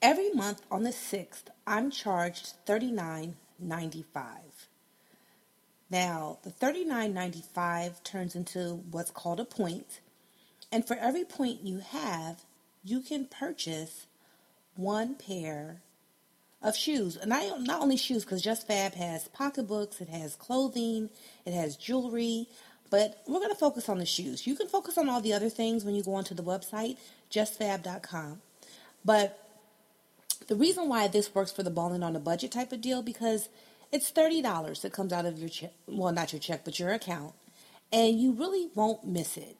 Every 0.00 0.30
month 0.32 0.62
on 0.70 0.84
the 0.84 0.90
6th, 0.90 1.48
I'm 1.66 1.90
charged 1.90 2.54
$39.95. 2.66 4.57
Now, 5.90 6.38
the 6.42 6.50
$39.95 6.50 8.02
turns 8.04 8.34
into 8.34 8.82
what's 8.90 9.10
called 9.10 9.40
a 9.40 9.44
point, 9.44 10.00
and 10.70 10.86
for 10.86 10.96
every 10.96 11.24
point 11.24 11.62
you 11.62 11.78
have, 11.78 12.42
you 12.84 13.00
can 13.00 13.24
purchase 13.26 14.06
one 14.76 15.14
pair 15.14 15.80
of 16.62 16.76
shoes. 16.76 17.16
And 17.16 17.32
I 17.32 17.56
not 17.58 17.80
only 17.80 17.96
shoes, 17.96 18.24
because 18.24 18.42
Just 18.42 18.66
Fab 18.66 18.94
has 18.94 19.28
pocketbooks, 19.28 20.00
it 20.00 20.08
has 20.08 20.34
clothing, 20.36 21.08
it 21.46 21.54
has 21.54 21.76
jewelry, 21.76 22.48
but 22.90 23.22
we're 23.26 23.40
going 23.40 23.50
to 23.50 23.54
focus 23.54 23.88
on 23.88 23.98
the 23.98 24.06
shoes. 24.06 24.46
You 24.46 24.56
can 24.56 24.68
focus 24.68 24.98
on 24.98 25.08
all 25.08 25.20
the 25.20 25.34
other 25.34 25.48
things 25.48 25.84
when 25.84 25.94
you 25.94 26.02
go 26.02 26.14
onto 26.14 26.34
the 26.34 26.42
website, 26.42 26.96
justfab.com. 27.30 28.40
But 29.04 29.38
the 30.48 30.56
reason 30.56 30.88
why 30.88 31.08
this 31.08 31.34
works 31.34 31.52
for 31.52 31.62
the 31.62 31.70
balling 31.70 32.02
on 32.02 32.16
a 32.16 32.20
budget 32.20 32.52
type 32.52 32.72
of 32.72 32.80
deal, 32.80 33.02
because 33.02 33.48
it's 33.92 34.12
$30 34.12 34.80
that 34.82 34.92
comes 34.92 35.12
out 35.12 35.26
of 35.26 35.38
your 35.38 35.48
check, 35.48 35.72
well, 35.86 36.12
not 36.12 36.32
your 36.32 36.40
check, 36.40 36.64
but 36.64 36.78
your 36.78 36.90
account, 36.90 37.34
and 37.92 38.20
you 38.20 38.32
really 38.32 38.68
won't 38.74 39.06
miss 39.06 39.36
it. 39.36 39.56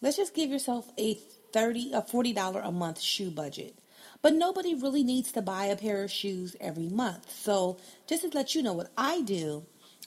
Let's 0.00 0.16
just 0.16 0.34
give 0.34 0.50
yourself 0.50 0.90
a 0.98 1.14
30 1.52 1.92
a 1.92 2.02
$40 2.02 2.66
a 2.66 2.72
month 2.72 3.00
shoe 3.00 3.30
budget. 3.30 3.74
But 4.22 4.34
nobody 4.34 4.74
really 4.74 5.02
needs 5.02 5.32
to 5.32 5.42
buy 5.42 5.66
a 5.66 5.76
pair 5.76 6.02
of 6.02 6.10
shoes 6.10 6.54
every 6.60 6.88
month. 6.88 7.30
So, 7.30 7.78
just 8.06 8.22
to 8.22 8.36
let 8.36 8.54
you 8.54 8.62
know 8.62 8.74
what 8.74 8.90
I 8.96 9.22
do, 9.22 9.64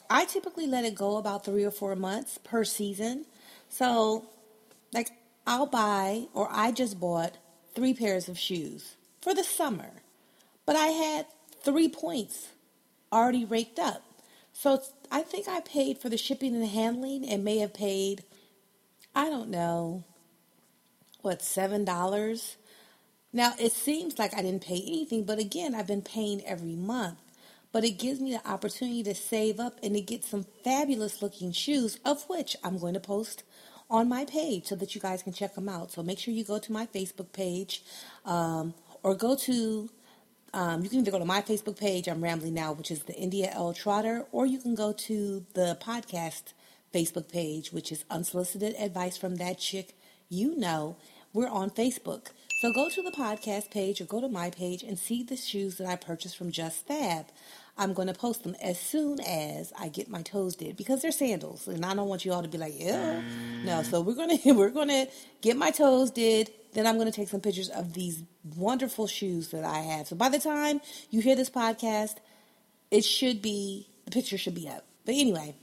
I 0.09 0.25
typically 0.25 0.67
let 0.67 0.85
it 0.85 0.95
go 0.95 1.17
about 1.17 1.45
3 1.45 1.63
or 1.63 1.71
4 1.71 1.95
months 1.95 2.37
per 2.43 2.63
season. 2.63 3.25
So, 3.69 4.25
like 4.93 5.09
I'll 5.47 5.65
buy 5.65 6.27
or 6.33 6.47
I 6.51 6.71
just 6.71 6.99
bought 6.99 7.37
3 7.75 7.93
pairs 7.93 8.29
of 8.29 8.37
shoes 8.37 8.95
for 9.21 9.33
the 9.33 9.43
summer. 9.43 9.91
But 10.65 10.75
I 10.75 10.87
had 10.87 11.25
3 11.63 11.89
points 11.89 12.49
already 13.13 13.45
raked 13.45 13.79
up. 13.79 14.03
So, 14.53 14.81
I 15.11 15.21
think 15.21 15.47
I 15.47 15.61
paid 15.61 15.97
for 15.99 16.09
the 16.09 16.17
shipping 16.17 16.55
and 16.55 16.67
handling 16.67 17.27
and 17.27 17.43
may 17.43 17.59
have 17.59 17.73
paid 17.73 18.23
I 19.15 19.29
don't 19.29 19.49
know, 19.49 20.03
what, 21.21 21.39
$7? 21.39 22.55
Now, 23.31 23.53
it 23.59 23.71
seems 23.71 24.17
like 24.17 24.33
I 24.33 24.41
didn't 24.41 24.65
pay 24.65 24.81
anything, 24.85 25.23
but 25.23 25.39
again, 25.39 25.75
I've 25.75 25.87
been 25.87 26.01
paying 26.01 26.43
every 26.45 26.75
month. 26.75 27.19
But 27.71 27.83
it 27.83 27.99
gives 27.99 28.19
me 28.19 28.31
the 28.31 28.47
opportunity 28.49 29.03
to 29.03 29.15
save 29.15 29.59
up 29.59 29.79
and 29.83 29.95
to 29.95 30.01
get 30.01 30.23
some 30.23 30.45
fabulous 30.63 31.21
looking 31.21 31.51
shoes, 31.51 31.99
of 32.05 32.23
which 32.29 32.55
I'm 32.63 32.77
going 32.79 32.93
to 32.95 32.99
post 32.99 33.43
on 33.89 34.09
my 34.09 34.25
page 34.25 34.65
so 34.67 34.75
that 34.75 34.95
you 34.95 35.01
guys 35.01 35.23
can 35.23 35.33
check 35.33 35.55
them 35.55 35.69
out. 35.69 35.91
So 35.91 36.03
make 36.03 36.19
sure 36.19 36.33
you 36.33 36.43
go 36.43 36.59
to 36.59 36.71
my 36.71 36.87
Facebook 36.87 37.31
page 37.33 37.83
um, 38.25 38.73
or 39.03 39.15
go 39.15 39.35
to, 39.35 39.89
um, 40.53 40.83
you 40.83 40.89
can 40.89 40.99
either 40.99 41.11
go 41.11 41.19
to 41.19 41.25
my 41.25 41.41
Facebook 41.41 41.79
page, 41.79 42.07
I'm 42.07 42.23
Rambling 42.23 42.53
Now, 42.53 42.73
which 42.73 42.91
is 42.91 43.03
the 43.03 43.15
India 43.15 43.49
L 43.53 43.73
Trotter, 43.73 44.25
or 44.31 44.45
you 44.45 44.59
can 44.59 44.75
go 44.75 44.93
to 44.93 45.45
the 45.53 45.77
podcast 45.81 46.53
Facebook 46.93 47.31
page, 47.31 47.73
which 47.73 47.91
is 47.91 48.05
Unsolicited 48.09 48.75
Advice 48.77 49.17
from 49.17 49.37
That 49.37 49.57
Chick 49.57 49.97
You 50.29 50.55
Know. 50.55 50.95
We're 51.33 51.49
on 51.49 51.71
Facebook. 51.71 52.27
So 52.61 52.71
go 52.71 52.87
to 52.87 53.01
the 53.01 53.11
podcast 53.11 53.71
page 53.71 53.99
or 53.99 54.05
go 54.05 54.21
to 54.21 54.29
my 54.29 54.51
page 54.51 54.83
and 54.83 54.97
see 54.99 55.23
the 55.23 55.35
shoes 55.35 55.77
that 55.77 55.87
I 55.87 55.95
purchased 55.95 56.37
from 56.37 56.51
Just 56.51 56.87
Fab. 56.87 57.25
I'm 57.75 57.93
going 57.93 58.07
to 58.07 58.13
post 58.13 58.43
them 58.43 58.55
as 58.61 58.79
soon 58.79 59.19
as 59.21 59.73
I 59.77 59.87
get 59.87 60.07
my 60.07 60.21
toes 60.21 60.55
did 60.55 60.77
because 60.77 61.01
they're 61.01 61.11
sandals, 61.11 61.67
and 61.67 61.83
I 61.83 61.95
don't 61.95 62.07
want 62.07 62.23
you 62.23 62.31
all 62.31 62.43
to 62.43 62.47
be 62.47 62.59
like, 62.59 62.79
"Ew." 62.79 63.23
No, 63.65 63.81
so 63.81 64.01
we're 64.01 64.13
gonna 64.13 64.37
we're 64.53 64.69
gonna 64.69 65.07
get 65.41 65.57
my 65.57 65.71
toes 65.71 66.11
did. 66.11 66.51
Then 66.73 66.87
I'm 66.87 66.97
gonna 66.97 67.11
take 67.11 67.29
some 67.29 67.41
pictures 67.41 67.69
of 67.69 67.93
these 67.93 68.23
wonderful 68.55 69.07
shoes 69.07 69.49
that 69.49 69.63
I 69.63 69.79
have. 69.79 70.07
So 70.07 70.15
by 70.15 70.29
the 70.29 70.39
time 70.39 70.81
you 71.09 71.21
hear 71.21 71.35
this 71.35 71.49
podcast, 71.49 72.15
it 72.91 73.03
should 73.03 73.41
be 73.41 73.87
the 74.05 74.11
picture 74.11 74.37
should 74.37 74.55
be 74.55 74.67
up. 74.67 74.85
But 75.05 75.15
anyway, 75.15 75.55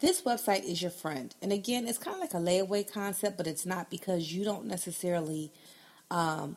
this 0.00 0.22
website 0.22 0.64
is 0.64 0.82
your 0.82 0.90
friend. 0.90 1.34
And 1.40 1.52
again, 1.52 1.86
it's 1.86 1.98
kind 1.98 2.14
of 2.14 2.20
like 2.20 2.34
a 2.34 2.36
layaway 2.36 2.90
concept, 2.90 3.36
but 3.36 3.46
it's 3.46 3.64
not 3.64 3.90
because 3.90 4.32
you 4.32 4.44
don't 4.44 4.66
necessarily 4.66 5.50
um, 6.10 6.56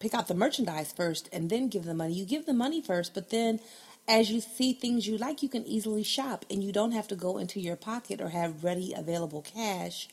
pick 0.00 0.14
out 0.14 0.28
the 0.28 0.34
merchandise 0.34 0.92
first 0.92 1.28
and 1.32 1.50
then 1.50 1.68
give 1.68 1.84
the 1.84 1.94
money. 1.94 2.14
You 2.14 2.24
give 2.24 2.46
the 2.46 2.52
money 2.52 2.82
first, 2.82 3.14
but 3.14 3.30
then 3.30 3.60
as 4.06 4.30
you 4.30 4.40
see 4.40 4.72
things 4.72 5.06
you 5.06 5.16
like, 5.16 5.42
you 5.42 5.48
can 5.48 5.64
easily 5.66 6.02
shop 6.02 6.44
and 6.50 6.62
you 6.62 6.72
don't 6.72 6.92
have 6.92 7.08
to 7.08 7.16
go 7.16 7.38
into 7.38 7.60
your 7.60 7.76
pocket 7.76 8.20
or 8.20 8.28
have 8.28 8.64
ready 8.64 8.92
available 8.92 9.42
cash 9.42 10.08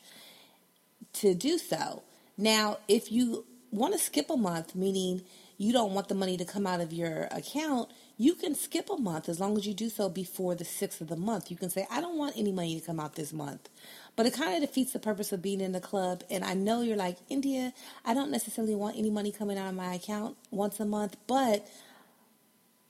to 1.14 1.34
do 1.34 1.58
so. 1.58 2.02
Now, 2.36 2.78
if 2.88 3.12
you 3.12 3.44
want 3.70 3.92
to 3.94 3.98
skip 3.98 4.30
a 4.30 4.36
month, 4.36 4.74
meaning 4.74 5.22
you 5.58 5.72
don't 5.72 5.92
want 5.92 6.08
the 6.08 6.14
money 6.14 6.36
to 6.36 6.44
come 6.44 6.66
out 6.66 6.80
of 6.80 6.92
your 6.92 7.28
account, 7.30 7.90
you 8.16 8.34
can 8.34 8.54
skip 8.54 8.90
a 8.90 8.96
month 8.96 9.28
as 9.28 9.40
long 9.40 9.56
as 9.56 9.66
you 9.66 9.74
do 9.74 9.88
so 9.88 10.08
before 10.08 10.54
the 10.54 10.64
sixth 10.64 11.00
of 11.00 11.08
the 11.08 11.16
month. 11.16 11.50
You 11.50 11.56
can 11.56 11.70
say, 11.70 11.86
I 11.90 12.00
don't 12.00 12.18
want 12.18 12.36
any 12.36 12.52
money 12.52 12.78
to 12.78 12.86
come 12.86 13.00
out 13.00 13.14
this 13.14 13.32
month. 13.32 13.68
But 14.14 14.26
it 14.26 14.34
kind 14.34 14.54
of 14.54 14.68
defeats 14.68 14.92
the 14.92 14.98
purpose 14.98 15.32
of 15.32 15.40
being 15.40 15.60
in 15.60 15.72
the 15.72 15.80
club. 15.80 16.22
And 16.30 16.44
I 16.44 16.54
know 16.54 16.82
you're 16.82 16.96
like, 16.96 17.16
India, 17.28 17.72
I 18.04 18.14
don't 18.14 18.30
necessarily 18.30 18.74
want 18.74 18.98
any 18.98 19.10
money 19.10 19.32
coming 19.32 19.58
out 19.58 19.68
of 19.68 19.74
my 19.74 19.94
account 19.94 20.36
once 20.50 20.80
a 20.80 20.84
month, 20.84 21.16
but 21.26 21.66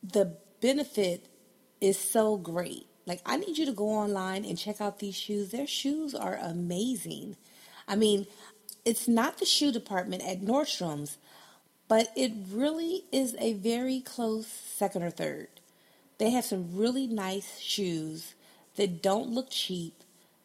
the 0.02 0.36
benefit 0.60 1.26
is 1.80 1.98
so 1.98 2.36
great. 2.36 2.86
Like, 3.06 3.20
I 3.26 3.36
need 3.36 3.58
you 3.58 3.66
to 3.66 3.72
go 3.72 3.88
online 3.88 4.44
and 4.44 4.58
check 4.58 4.80
out 4.80 4.98
these 4.98 5.16
shoes. 5.16 5.50
Their 5.50 5.66
shoes 5.66 6.14
are 6.14 6.36
amazing. 6.36 7.36
I 7.86 7.96
mean, 7.96 8.26
it's 8.84 9.08
not 9.08 9.38
the 9.38 9.46
shoe 9.46 9.72
department 9.72 10.22
at 10.22 10.40
Nordstrom's, 10.42 11.18
but 11.88 12.08
it 12.16 12.32
really 12.50 13.04
is 13.12 13.36
a 13.38 13.52
very 13.54 14.00
close 14.00 14.46
second 14.46 15.02
or 15.02 15.10
third. 15.10 15.48
They 16.18 16.30
have 16.30 16.44
some 16.44 16.76
really 16.76 17.06
nice 17.06 17.58
shoes 17.58 18.34
that 18.76 19.02
don't 19.02 19.30
look 19.30 19.50
cheap. 19.50 19.94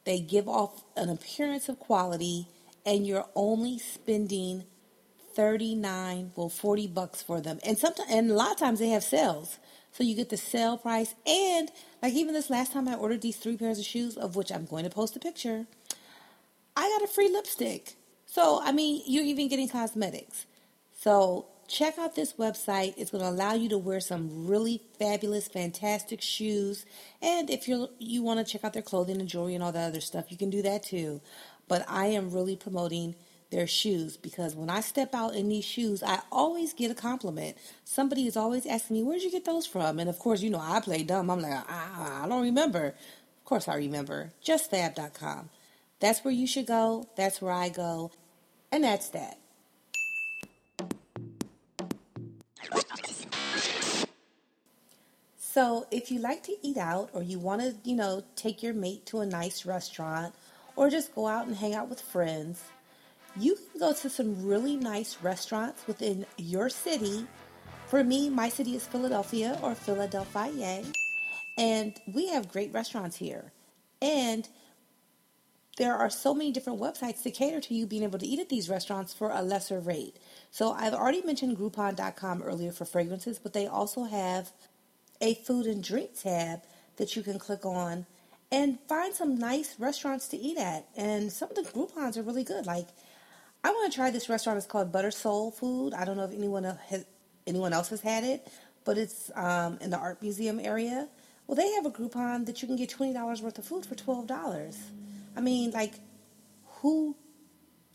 They 0.06 0.20
give 0.20 0.48
off 0.48 0.84
an 0.96 1.10
appearance 1.10 1.70
of 1.70 1.80
quality, 1.80 2.48
and 2.86 3.06
you're 3.06 3.28
only 3.36 3.78
spending 3.78 4.64
39 5.36 6.32
well 6.36 6.50
40 6.50 6.88
bucks 6.88 7.22
for 7.22 7.40
them 7.40 7.60
and 7.64 7.78
sometimes 7.78 8.10
and 8.12 8.32
a 8.32 8.34
lot 8.34 8.52
of 8.54 8.58
times 8.58 8.80
they 8.80 8.90
have 8.90 9.04
sales 9.04 9.60
so 9.92 10.04
you 10.04 10.16
get 10.16 10.30
the 10.30 10.38
sale 10.38 10.80
price 10.80 11.14
and 11.28 11.70
like 12.02 12.14
even 12.14 12.34
this 12.34 12.50
last 12.50 12.74
time 12.74 12.88
i 12.88 12.96
ordered 12.96 13.22
these 13.22 13.38
three 13.38 13.56
pairs 13.56 13.78
of 13.78 13.86
shoes 13.86 14.18
of 14.18 14.36
which 14.36 14.52
i'm 14.52 14.66
going 14.66 14.84
to 14.84 14.90
post 14.90 15.16
a 15.16 15.20
picture 15.20 15.68
i 16.78 16.98
got 16.98 17.10
a 17.10 17.12
free 17.12 17.30
lipstick 17.30 17.96
so 18.26 18.62
i 18.64 18.72
mean 18.72 19.02
you're 19.06 19.24
even 19.24 19.48
getting 19.48 19.68
cosmetics 19.68 20.46
so 20.98 21.46
check 21.68 21.98
out 21.98 22.16
this 22.16 22.34
website 22.34 22.94
it's 22.98 23.12
going 23.12 23.24
to 23.24 23.30
allow 23.30 23.54
you 23.54 23.68
to 23.68 23.78
wear 23.78 24.00
some 24.00 24.48
really 24.48 24.82
fabulous 24.98 25.48
fantastic 25.48 26.22
shoes 26.22 26.86
and 27.22 27.50
if 27.50 27.68
you're 27.68 27.90
you 28.00 28.24
want 28.24 28.40
to 28.40 28.50
check 28.50 28.64
out 28.64 28.74
their 28.74 28.82
clothing 28.82 29.20
and 29.20 29.28
jewelry 29.28 29.54
and 29.54 29.64
all 29.64 29.74
that 29.74 29.90
other 29.90 30.02
stuff 30.02 30.32
you 30.32 30.38
can 30.38 30.50
do 30.50 30.62
that 30.62 30.84
too 30.84 31.20
but 31.68 31.84
i 31.90 32.06
am 32.06 32.32
really 32.32 32.56
promoting 32.56 33.16
their 33.50 33.68
shoes 33.68 34.18
because 34.18 34.56
when 34.56 34.70
I 34.70 34.82
step 34.82 35.16
out 35.16 35.36
in 35.36 35.50
these 35.50 35.64
shoes, 35.64 36.04
I 36.04 36.20
always 36.32 36.74
get 36.74 36.92
a 36.92 36.96
compliment. 36.96 37.58
Somebody 37.86 38.28
is 38.28 38.36
always 38.36 38.66
asking 38.66 38.98
me, 38.98 39.04
Where'd 39.04 39.22
you 39.22 39.32
get 39.32 39.46
those 39.46 39.66
from? 39.66 40.00
And 40.00 40.10
of 40.10 40.20
course, 40.20 40.42
you 40.42 40.50
know, 40.50 40.60
I 40.60 40.80
play 40.82 41.04
dumb. 41.04 41.30
I'm 41.30 41.42
like, 41.42 41.54
ah, 41.54 42.24
I 42.24 42.28
don't 42.28 42.44
remember. 42.44 42.88
Of 42.88 43.46
course, 43.46 43.68
I 43.68 43.76
remember. 43.76 44.32
JustFab.com. 44.44 45.50
That's 46.00 46.24
where 46.24 46.34
you 46.34 46.48
should 46.48 46.68
go. 46.68 47.08
That's 47.16 47.42
where 47.42 47.54
I 47.54 47.70
go. 47.70 48.12
And 48.72 48.84
that's 48.84 49.10
that. 49.10 49.40
So, 55.40 55.88
if 55.90 56.12
you 56.12 56.20
like 56.20 56.44
to 56.44 56.56
eat 56.62 56.78
out 56.78 57.10
or 57.14 57.24
you 57.24 57.40
want 57.40 57.62
to, 57.62 57.76
you 57.84 57.96
know, 57.96 58.24
take 58.36 58.62
your 58.62 58.76
mate 58.76 59.08
to 59.08 59.22
a 59.22 59.26
nice 59.26 59.66
restaurant 59.66 60.36
or 60.76 60.92
just 60.92 61.16
go 61.16 61.28
out 61.28 61.48
and 61.48 61.56
hang 61.56 61.74
out 61.74 61.90
with 61.90 62.00
friends, 62.00 62.64
you 63.36 63.56
can 63.56 63.80
go 63.80 63.92
to 63.94 64.08
some 64.08 64.46
really 64.46 64.76
nice 64.76 65.18
restaurants 65.24 65.88
within 65.88 66.28
your 66.38 66.70
city. 66.70 67.26
For 67.88 68.04
me, 68.04 68.30
my 68.30 68.50
city 68.50 68.76
is 68.76 68.86
Philadelphia 68.86 69.58
or 69.64 69.74
Philadelphia, 69.74 70.84
and 71.58 72.00
we 72.14 72.28
have 72.30 72.52
great 72.52 72.72
restaurants 72.72 73.16
here. 73.16 73.52
And 74.00 74.48
there 75.78 75.96
are 75.96 76.10
so 76.10 76.34
many 76.34 76.52
different 76.52 76.80
websites 76.80 77.24
to 77.24 77.32
cater 77.32 77.62
to 77.62 77.74
you 77.74 77.86
being 77.86 78.04
able 78.04 78.20
to 78.20 78.26
eat 78.26 78.40
at 78.40 78.50
these 78.50 78.70
restaurants 78.70 79.14
for 79.14 79.32
a 79.32 79.42
lesser 79.42 79.80
rate. 79.80 80.18
So 80.52 80.72
I've 80.72 80.94
already 80.94 81.22
mentioned 81.22 81.58
Groupon.com 81.58 82.42
earlier 82.44 82.72
for 82.72 82.86
fragrances, 82.86 83.40
but 83.40 83.54
they 83.54 83.68
also 83.68 84.04
have 84.06 84.52
a 85.22 85.36
food 85.36 85.66
and 85.68 85.84
drink 85.84 86.20
tab 86.20 86.62
that 86.98 87.16
you 87.16 87.22
can 87.22 87.40
click 87.40 87.66
on 87.66 88.06
and 88.52 88.80
find 88.88 89.14
some 89.14 89.38
nice 89.38 89.76
restaurants 89.80 90.28
to 90.30 90.38
eat 90.38 90.58
at. 90.58 90.88
And 90.96 91.32
some 91.32 91.50
of 91.50 91.56
the 91.56 91.62
Groupons 91.62 92.18
are 92.18 92.24
really 92.24 92.44
good. 92.44 92.66
Like 92.66 92.88
I 93.64 93.70
want 93.70 93.92
to 93.92 93.96
try 93.96 94.10
this 94.10 94.30
restaurant. 94.30 94.58
It's 94.58 94.66
called 94.66 94.92
Butter 94.92 95.12
Soul 95.12 95.52
Food. 95.52 95.94
I 95.94 96.06
don't 96.06 96.18
know 96.18 96.24
if 96.24 96.34
anyone 96.34 96.64
has 96.64 97.06
anyone 97.46 97.74
else 97.74 97.90
has 97.90 98.02
had 98.02 98.24
it, 98.24 98.48
but 98.84 98.98
it's 98.98 99.30
um, 99.36 99.78
in 99.82 99.92
the 99.92 99.98
art 99.98 100.22
museum 100.22 100.60
area. 100.60 101.08
Well, 101.46 101.56
they 101.56 101.72
have 101.74 101.86
a 101.86 101.92
Groupon 101.92 102.46
that 102.46 102.62
you 102.62 102.68
can 102.68 102.78
get 102.78 102.90
twenty 102.90 103.14
dollars 103.14 103.42
worth 103.42 103.58
of 103.60 103.66
food 103.66 103.86
for 103.86 103.96
twelve 103.96 104.28
dollars. 104.28 104.78
I 105.38 105.42
mean, 105.42 105.72
like, 105.72 105.94
who 106.82 107.16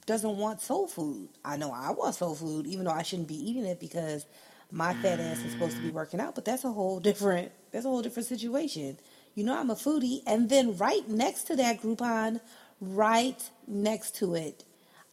doesn't 0.06 0.36
want 0.36 0.60
soul 0.60 0.86
food? 0.86 1.28
I 1.44 1.56
know 1.56 1.72
I 1.72 1.90
want 1.90 2.14
soul 2.14 2.36
food, 2.36 2.66
even 2.66 2.84
though 2.84 2.92
I 2.92 3.02
shouldn't 3.02 3.28
be 3.28 3.50
eating 3.50 3.66
it 3.66 3.80
because 3.80 4.26
my 4.70 4.94
fat 4.94 5.20
ass 5.20 5.42
is 5.44 5.52
supposed 5.52 5.76
to 5.76 5.82
be 5.82 5.90
mm. 5.90 5.94
working 5.94 6.20
out. 6.20 6.36
But 6.36 6.44
that's 6.44 6.64
a 6.64 6.70
whole 6.70 7.00
different. 7.00 7.50
That's 7.72 7.84
a 7.84 7.88
whole 7.88 8.02
different 8.02 8.28
situation. 8.28 8.96
You 9.34 9.44
know, 9.44 9.58
I'm 9.58 9.70
a 9.70 9.74
foodie, 9.74 10.22
and 10.26 10.48
then 10.48 10.76
right 10.76 11.06
next 11.08 11.44
to 11.44 11.56
that 11.56 11.82
Groupon, 11.82 12.40
right 12.80 13.50
next 13.66 14.16
to 14.16 14.34
it 14.34 14.64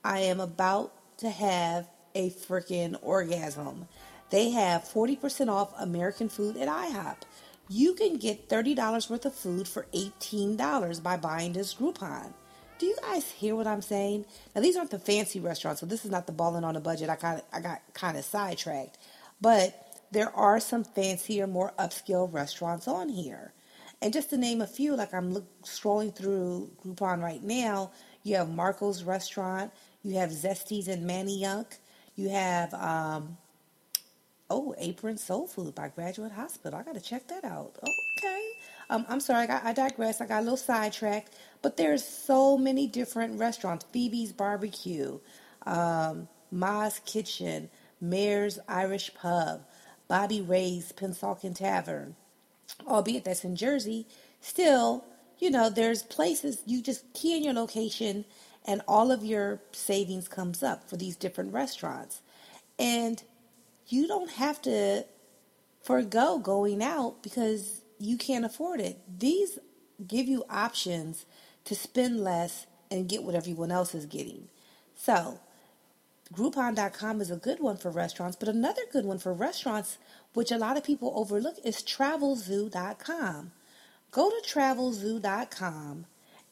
I 0.03 0.19
am 0.19 0.39
about 0.39 0.93
to 1.17 1.29
have 1.29 1.87
a 2.15 2.29
freaking 2.29 2.97
orgasm. 3.01 3.87
They 4.29 4.51
have 4.51 4.83
40% 4.83 5.49
off 5.49 5.73
American 5.79 6.29
food 6.29 6.57
at 6.57 6.67
IHOP. 6.67 7.17
You 7.69 7.93
can 7.93 8.17
get 8.17 8.49
$30 8.49 9.09
worth 9.09 9.25
of 9.25 9.35
food 9.35 9.67
for 9.67 9.85
$18 9.93 11.03
by 11.03 11.17
buying 11.17 11.53
this 11.53 11.75
Groupon. 11.75 12.33
Do 12.79 12.85
you 12.85 12.95
guys 13.01 13.29
hear 13.29 13.55
what 13.55 13.67
I'm 13.67 13.81
saying? 13.81 14.25
Now 14.55 14.61
these 14.61 14.75
aren't 14.75 14.91
the 14.91 14.99
fancy 14.99 15.39
restaurants, 15.39 15.81
so 15.81 15.85
this 15.85 16.03
is 16.03 16.11
not 16.11 16.25
the 16.25 16.31
balling 16.31 16.63
on 16.63 16.75
a 16.75 16.79
budget. 16.79 17.09
I 17.09 17.15
got 17.15 17.45
I 17.53 17.59
got 17.59 17.81
kind 17.93 18.17
of 18.17 18.25
sidetracked. 18.25 18.97
But 19.39 19.85
there 20.11 20.35
are 20.35 20.59
some 20.59 20.83
fancier, 20.83 21.45
more 21.45 21.73
upscale 21.77 22.31
restaurants 22.31 22.87
on 22.87 23.09
here. 23.09 23.53
And 24.01 24.13
just 24.13 24.29
to 24.31 24.37
name 24.37 24.61
a 24.61 24.67
few, 24.67 24.95
like 24.95 25.13
I'm 25.13 25.33
look, 25.33 25.45
scrolling 25.63 26.15
through 26.15 26.71
Groupon 26.83 27.21
right 27.21 27.43
now, 27.43 27.91
you 28.23 28.35
have 28.37 28.49
Marco's 28.49 29.03
Restaurant, 29.03 29.71
you 30.03 30.15
have 30.15 30.29
Zesties 30.29 30.87
and 30.87 31.07
Manayunk. 31.07 31.77
You 32.15 32.29
have, 32.29 32.73
um, 32.73 33.37
oh, 34.49 34.73
Apron 34.77 35.17
Soul 35.17 35.47
Food 35.47 35.75
by 35.75 35.89
Graduate 35.89 36.31
Hospital. 36.31 36.79
I 36.79 36.83
got 36.83 36.95
to 36.95 37.01
check 37.01 37.27
that 37.27 37.45
out. 37.45 37.73
Okay. 38.17 38.49
Um, 38.89 39.05
I'm 39.07 39.19
sorry, 39.19 39.43
I, 39.43 39.47
got, 39.47 39.65
I 39.65 39.73
digress. 39.73 40.21
I 40.21 40.25
got 40.25 40.39
a 40.39 40.41
little 40.41 40.57
sidetracked. 40.57 41.35
But 41.61 41.77
there's 41.77 42.03
so 42.03 42.57
many 42.57 42.87
different 42.87 43.39
restaurants. 43.39 43.85
Phoebe's 43.91 44.31
Barbecue, 44.31 45.19
um, 45.65 46.27
Ma's 46.51 46.99
Kitchen, 47.05 47.69
Mayor's 48.01 48.59
Irish 48.67 49.13
Pub, 49.13 49.61
Bobby 50.07 50.41
Ray's 50.41 50.91
Pennsauken 50.91 51.55
Tavern. 51.55 52.15
Albeit 52.87 53.25
that's 53.25 53.43
in 53.43 53.55
Jersey, 53.55 54.07
still, 54.41 55.05
you 55.37 55.49
know, 55.49 55.69
there's 55.69 56.03
places 56.03 56.61
you 56.65 56.81
just 56.81 57.13
key 57.13 57.35
in 57.35 57.43
your 57.43 57.53
location 57.53 58.25
and 58.65 58.81
all 58.87 59.11
of 59.11 59.23
your 59.23 59.61
savings 59.71 60.27
comes 60.27 60.63
up 60.63 60.89
for 60.89 60.97
these 60.97 61.15
different 61.15 61.53
restaurants. 61.53 62.21
And 62.77 63.21
you 63.89 64.07
don't 64.07 64.31
have 64.31 64.61
to 64.63 65.05
forego 65.81 66.37
going 66.37 66.83
out 66.83 67.21
because 67.21 67.81
you 67.99 68.17
can't 68.17 68.45
afford 68.45 68.79
it. 68.79 68.99
These 69.19 69.59
give 70.07 70.27
you 70.27 70.45
options 70.49 71.25
to 71.65 71.75
spend 71.75 72.23
less 72.23 72.67
and 72.89 73.09
get 73.09 73.23
what 73.23 73.35
everyone 73.35 73.71
else 73.71 73.93
is 73.93 74.05
getting. 74.05 74.47
So, 74.95 75.39
Groupon.com 76.33 77.21
is 77.21 77.31
a 77.31 77.37
good 77.37 77.59
one 77.59 77.77
for 77.77 77.89
restaurants, 77.89 78.37
but 78.37 78.49
another 78.49 78.83
good 78.91 79.05
one 79.05 79.17
for 79.17 79.33
restaurants, 79.33 79.97
which 80.33 80.51
a 80.51 80.57
lot 80.57 80.77
of 80.77 80.83
people 80.83 81.11
overlook, 81.15 81.57
is 81.63 81.77
TravelZoo.com. 81.77 83.51
Go 84.11 84.29
to 84.29 84.47
TravelZoo.com, 84.47 86.05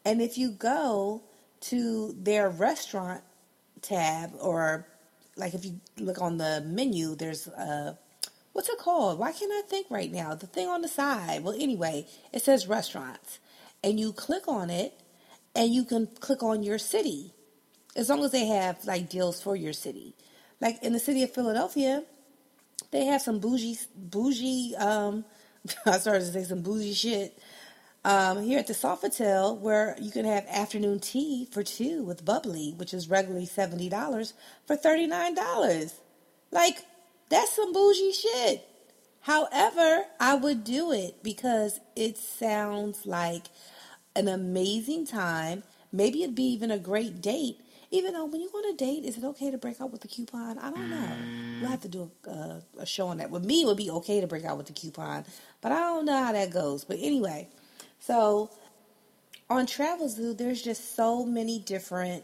and 0.04 0.22
if 0.22 0.38
you 0.38 0.52
go 0.52 1.24
to 1.60 2.16
their 2.18 2.50
restaurant 2.50 3.22
tab 3.82 4.32
or 4.40 4.88
like 5.38 5.54
if 5.54 5.66
you 5.66 5.80
look 6.00 6.22
on 6.22 6.38
the 6.38 6.64
menu 6.66 7.16
there's 7.16 7.48
a 7.48 7.98
what's 8.54 8.70
it 8.70 8.80
called? 8.80 9.20
Why 9.20 9.32
can't 9.32 9.52
i 9.54 9.62
think 9.68 9.88
right 9.90 10.12
now? 10.12 10.36
The 10.36 10.48
thing 10.48 10.68
on 10.68 10.82
the 10.82 10.88
side. 10.88 11.44
Well 11.44 11.56
anyway 11.60 12.08
it 12.34 12.42
says 12.42 12.68
restaurants. 12.68 13.40
And 13.84 14.00
you 14.00 14.14
click 14.14 14.48
on 14.48 14.70
it 14.70 15.00
and 15.56 15.74
you 15.74 15.86
can 15.86 16.08
click 16.20 16.44
on 16.44 16.64
your 16.64 16.80
city 16.80 17.34
as 17.96 18.10
long 18.10 18.24
as 18.24 18.32
they 18.32 18.48
have 18.48 18.84
like 18.86 19.10
deals 19.10 19.42
for 19.42 19.56
your 19.56 19.74
city. 19.74 20.16
Like 20.60 20.82
in 20.84 20.94
the 20.94 21.00
city 21.00 21.24
of 21.24 21.34
philadelphia 21.34 22.04
they 22.92 23.06
have 23.06 23.22
some 23.22 23.40
bougie 23.40 23.78
bougie 23.96 24.76
um 24.78 25.26
i 25.86 25.98
started 25.98 26.22
to 26.26 26.32
say 26.32 26.44
some 26.44 26.62
bougie 26.62 26.94
shit 26.94 27.38
um, 28.08 28.42
here 28.42 28.58
at 28.58 28.68
the 28.68 28.74
Sofitel, 28.74 29.60
where 29.60 29.98
you 30.00 30.12
can 30.12 30.24
have 30.24 30.46
afternoon 30.48 31.02
tea 31.02 31.46
for 31.52 31.62
two 31.62 32.04
with 32.04 32.24
bubbly, 32.24 32.74
which 32.78 32.94
is 32.94 33.10
regularly 33.10 33.46
$70 33.46 34.32
for 34.66 34.78
$39. 34.78 35.94
Like, 36.50 36.78
that's 37.30 37.54
some 37.54 37.74
bougie 37.74 38.14
shit. 38.14 38.66
However, 39.24 40.06
I 40.22 40.36
would 40.36 40.64
do 40.64 40.94
it 40.94 41.22
because 41.22 41.82
it 41.98 42.18
sounds 42.18 43.06
like 43.06 43.48
an 44.16 44.30
amazing 44.30 45.06
time. 45.06 45.64
Maybe 45.92 46.24
it'd 46.24 46.34
be 46.34 46.44
even 46.44 46.72
a 46.72 46.80
great 46.80 47.22
date. 47.22 47.58
Even 47.92 48.14
though 48.14 48.26
when 48.26 48.40
you 48.40 48.50
go 48.50 48.60
on 48.60 48.74
a 48.74 48.78
date, 48.78 49.04
is 49.04 49.18
it 49.18 49.26
okay 49.26 49.52
to 49.52 49.58
break 49.58 49.82
out 49.82 49.92
with 49.92 50.00
the 50.00 50.08
coupon? 50.08 50.58
I 50.60 50.72
don't 50.72 50.90
know. 50.90 51.10
We'll 51.60 51.72
have 51.72 51.82
to 51.82 51.90
do 51.90 52.10
a, 52.26 52.62
a 52.80 52.86
show 52.86 53.08
on 53.08 53.18
that. 53.18 53.32
With 53.32 53.44
me, 53.44 53.64
it 53.64 53.66
would 53.66 53.78
be 53.78 53.92
okay 53.92 54.22
to 54.22 54.28
break 54.28 54.46
out 54.46 54.58
with 54.58 54.68
the 54.68 54.74
coupon, 54.74 55.26
but 55.60 55.74
I 55.74 55.80
don't 55.80 56.06
know 56.06 56.24
how 56.24 56.32
that 56.32 56.52
goes. 56.52 56.86
But 56.86 57.00
anyway, 57.02 57.50
so 58.00 58.50
on 59.50 59.66
Travelzoo, 59.66 60.38
there's 60.38 60.62
just 60.62 60.96
so 60.96 61.26
many 61.26 61.60
different 61.60 62.24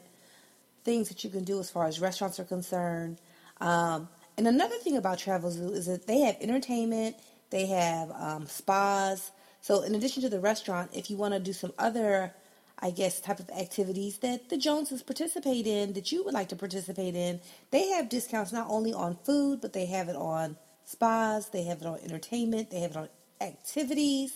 things 0.83 1.07
that 1.09 1.23
you 1.23 1.29
can 1.29 1.43
do 1.43 1.59
as 1.59 1.69
far 1.69 1.87
as 1.87 1.99
restaurants 1.99 2.39
are 2.39 2.43
concerned. 2.43 3.17
Um, 3.61 4.09
and 4.37 4.47
another 4.47 4.75
thing 4.77 4.97
about 4.97 5.19
Travelzoo 5.19 5.71
is 5.73 5.85
that 5.85 6.07
they 6.07 6.19
have 6.21 6.37
entertainment, 6.41 7.15
they 7.49 7.67
have 7.67 8.11
um, 8.11 8.47
spas. 8.47 9.31
So 9.61 9.83
in 9.83 9.95
addition 9.95 10.21
to 10.23 10.29
the 10.29 10.39
restaurant, 10.39 10.91
if 10.93 11.09
you 11.09 11.15
want 11.15 11.33
to 11.33 11.39
do 11.39 11.53
some 11.53 11.71
other, 11.77 12.33
I 12.79 12.91
guess, 12.91 13.21
type 13.21 13.39
of 13.39 13.49
activities 13.51 14.17
that 14.17 14.49
the 14.49 14.57
Joneses 14.57 15.03
participate 15.03 15.65
in, 15.67 15.93
that 15.93 16.11
you 16.11 16.25
would 16.25 16.33
like 16.33 16.49
to 16.49 16.55
participate 16.55 17.15
in, 17.15 17.39
they 17.71 17.89
have 17.89 18.09
discounts 18.09 18.51
not 18.51 18.67
only 18.69 18.91
on 18.91 19.17
food, 19.23 19.61
but 19.61 19.71
they 19.71 19.85
have 19.85 20.09
it 20.09 20.15
on 20.17 20.57
spas, 20.83 21.49
they 21.49 21.63
have 21.63 21.81
it 21.81 21.87
on 21.87 21.99
entertainment, 22.03 22.69
they 22.71 22.79
have 22.81 22.91
it 22.91 22.97
on 22.97 23.09
activities. 23.39 24.33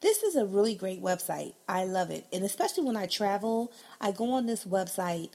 This 0.00 0.22
is 0.22 0.36
a 0.36 0.46
really 0.46 0.74
great 0.74 1.02
website. 1.02 1.54
I 1.68 1.84
love 1.84 2.10
it. 2.10 2.26
And 2.32 2.44
especially 2.44 2.84
when 2.84 2.96
I 2.96 3.06
travel, 3.06 3.72
I 4.00 4.12
go 4.12 4.32
on 4.32 4.46
this 4.46 4.64
website 4.64 5.30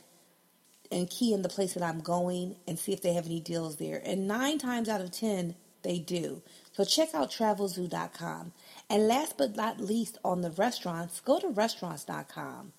and 0.91 1.09
key 1.09 1.33
in 1.33 1.41
the 1.41 1.49
place 1.49 1.73
that 1.73 1.83
I'm 1.83 1.99
going 1.99 2.55
and 2.67 2.79
see 2.79 2.93
if 2.93 3.01
they 3.01 3.13
have 3.13 3.25
any 3.25 3.39
deals 3.39 3.75
there. 3.75 4.01
And 4.05 4.27
nine 4.27 4.57
times 4.59 4.87
out 4.87 5.01
of 5.01 5.11
ten, 5.11 5.55
they 5.81 5.99
do. 5.99 6.41
So 6.71 6.85
check 6.85 7.13
out 7.13 7.29
travelzoo.com. 7.29 8.53
And 8.89 9.07
last 9.07 9.37
but 9.37 9.55
not 9.55 9.79
least, 9.79 10.17
on 10.23 10.41
the 10.41 10.51
restaurants, 10.51 11.19
go 11.19 11.39
to 11.39 11.49
restaurants.com. 11.49 12.71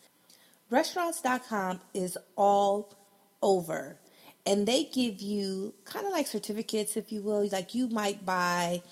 Restaurants.com 0.71 1.81
is 1.93 2.17
all 2.37 2.95
over. 3.43 3.99
And 4.47 4.67
they 4.67 4.85
give 4.85 5.21
you 5.21 5.75
kind 5.85 6.07
of 6.07 6.13
like 6.13 6.27
certificates, 6.27 6.97
if 6.97 7.13
you 7.13 7.23
will. 7.23 7.47
Like 7.51 7.75
you 7.75 7.89
might 7.89 8.25
buy, 8.25 8.83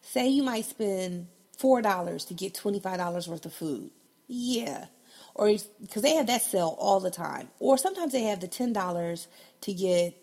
say 0.00 0.28
you 0.28 0.42
might 0.42 0.64
spend 0.64 1.28
$4 1.62 2.28
to 2.28 2.34
get 2.34 2.54
$25 2.54 3.28
worth 3.28 3.46
of 3.46 3.54
food. 3.54 3.92
Yeah. 4.28 4.86
Or 5.34 5.48
because 5.80 6.02
they 6.02 6.16
have 6.16 6.28
that 6.28 6.42
sale 6.42 6.76
all 6.80 7.00
the 7.00 7.12
time. 7.12 7.48
Or 7.60 7.78
sometimes 7.78 8.12
they 8.12 8.24
have 8.24 8.40
the 8.40 8.48
$10 8.48 9.28
to 9.62 9.74
get 9.74 10.16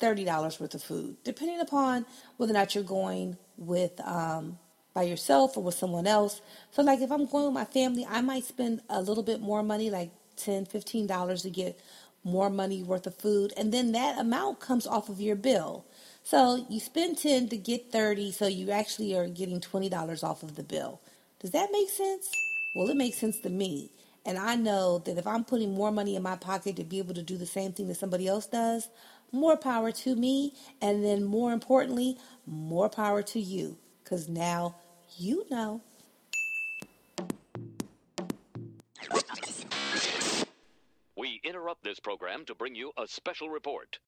$30 0.00 0.60
worth 0.60 0.74
of 0.74 0.82
food, 0.82 1.16
depending 1.24 1.60
upon 1.60 2.06
whether 2.38 2.52
or 2.52 2.54
not 2.54 2.74
you're 2.74 2.84
going 2.84 3.38
with 3.58 4.00
um, 4.06 4.58
by 4.94 5.02
yourself 5.04 5.56
or 5.56 5.64
with 5.64 5.76
someone 5.76 6.06
else. 6.06 6.40
So, 6.72 6.82
like 6.82 7.00
if 7.00 7.12
I'm 7.12 7.26
going 7.26 7.46
with 7.46 7.54
my 7.54 7.64
family, 7.66 8.06
I 8.08 8.22
might 8.22 8.44
spend 8.44 8.82
a 8.90 9.02
little 9.02 9.24
bit 9.24 9.40
more 9.40 9.62
money, 9.62 9.90
like 9.90 10.10
$10, 10.38 10.70
$15 10.70 11.42
to 11.42 11.50
get 11.50 11.80
more 12.24 12.50
money 12.50 12.82
worth 12.82 13.06
of 13.06 13.16
food. 13.16 13.54
And 13.56 13.72
then 13.72 13.92
that 13.92 14.18
amount 14.18 14.60
comes 14.60 14.86
off 14.86 15.08
of 15.08 15.20
your 15.20 15.36
bill. 15.36 15.86
So 16.26 16.66
you 16.68 16.80
spend 16.80 17.18
10 17.18 17.50
to 17.50 17.56
get 17.56 17.92
30, 17.92 18.32
so 18.32 18.48
you 18.48 18.72
actually 18.72 19.16
are 19.16 19.28
getting 19.28 19.60
$20 19.60 20.24
off 20.24 20.42
of 20.42 20.56
the 20.56 20.64
bill. 20.64 21.00
Does 21.38 21.52
that 21.52 21.68
make 21.70 21.88
sense? 21.88 22.28
Well, 22.74 22.88
it 22.90 22.96
makes 22.96 23.18
sense 23.18 23.38
to 23.42 23.48
me. 23.48 23.92
And 24.24 24.36
I 24.36 24.56
know 24.56 24.98
that 24.98 25.18
if 25.18 25.24
I'm 25.24 25.44
putting 25.44 25.72
more 25.72 25.92
money 25.92 26.16
in 26.16 26.24
my 26.24 26.34
pocket 26.34 26.74
to 26.76 26.84
be 26.84 26.98
able 26.98 27.14
to 27.14 27.22
do 27.22 27.36
the 27.36 27.46
same 27.46 27.70
thing 27.70 27.86
that 27.86 27.94
somebody 27.94 28.26
else 28.26 28.46
does, 28.46 28.88
more 29.30 29.56
power 29.56 29.92
to 29.92 30.16
me. 30.16 30.54
And 30.82 31.04
then 31.04 31.22
more 31.22 31.52
importantly, 31.52 32.18
more 32.44 32.88
power 32.88 33.22
to 33.22 33.38
you. 33.38 33.78
Because 34.02 34.28
now 34.28 34.74
you 35.16 35.46
know. 35.48 35.80
We 41.16 41.40
interrupt 41.44 41.84
this 41.84 42.00
program 42.00 42.44
to 42.46 42.56
bring 42.56 42.74
you 42.74 42.90
a 42.98 43.06
special 43.06 43.48
report. 43.48 44.00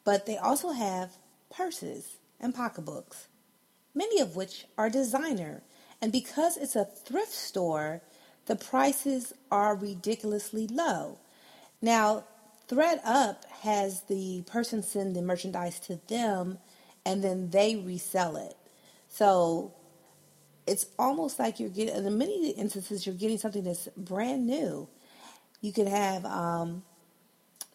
but 0.06 0.26
they 0.26 0.38
also 0.38 0.72
have 0.72 1.18
purses 1.54 2.16
and 2.40 2.56
pocketbooks, 2.56 3.28
many 3.94 4.22
of 4.22 4.38
which 4.38 4.66
are 4.78 4.90
designer. 4.90 5.62
And 6.02 6.10
because 6.10 6.56
it's 6.56 6.78
a 6.78 6.86
thrift 6.86 7.34
store, 7.34 8.02
the 8.46 8.56
prices 8.56 9.34
are 9.52 9.76
ridiculously 9.76 10.68
low. 10.68 11.20
Now, 11.82 12.24
ThredUp 12.70 13.44
has 13.64 14.04
the 14.04 14.44
person 14.48 14.82
send 14.84 15.18
the 15.18 15.22
merchandise 15.22 15.82
to 15.82 16.00
them 16.08 16.60
and 17.06 17.22
then 17.22 17.50
they 17.50 17.76
resell 17.76 18.38
it. 18.38 18.56
So 19.16 19.74
it's 20.68 20.88
almost 21.00 21.40
like 21.40 21.58
you're 21.58 21.70
getting, 21.70 21.96
in 21.96 22.18
many 22.18 22.50
instances, 22.52 23.06
you're 23.06 23.16
getting 23.16 23.38
something 23.38 23.64
that's 23.64 23.88
brand 23.96 24.46
new. 24.46 24.90
You 25.62 25.72
can 25.72 25.88
have, 25.88 26.26
um, 26.26 26.84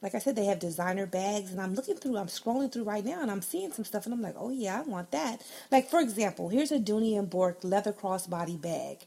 like 0.02 0.14
I 0.14 0.18
said, 0.18 0.36
they 0.36 0.44
have 0.44 0.58
designer 0.58 1.06
bags, 1.06 1.50
and 1.50 1.58
I'm 1.58 1.74
looking 1.74 1.96
through, 1.96 2.18
I'm 2.18 2.26
scrolling 2.26 2.70
through 2.70 2.84
right 2.84 3.02
now, 3.02 3.22
and 3.22 3.30
I'm 3.30 3.40
seeing 3.40 3.72
some 3.72 3.86
stuff, 3.86 4.04
and 4.04 4.12
I'm 4.12 4.20
like, 4.20 4.34
oh 4.36 4.50
yeah, 4.50 4.80
I 4.80 4.82
want 4.82 5.12
that. 5.12 5.40
Like 5.70 5.88
for 5.88 6.00
example, 6.00 6.50
here's 6.50 6.72
a 6.72 6.78
Dooney 6.78 7.18
and 7.18 7.30
Bourke 7.30 7.64
leather 7.64 7.94
crossbody 7.94 8.60
bag. 8.60 9.06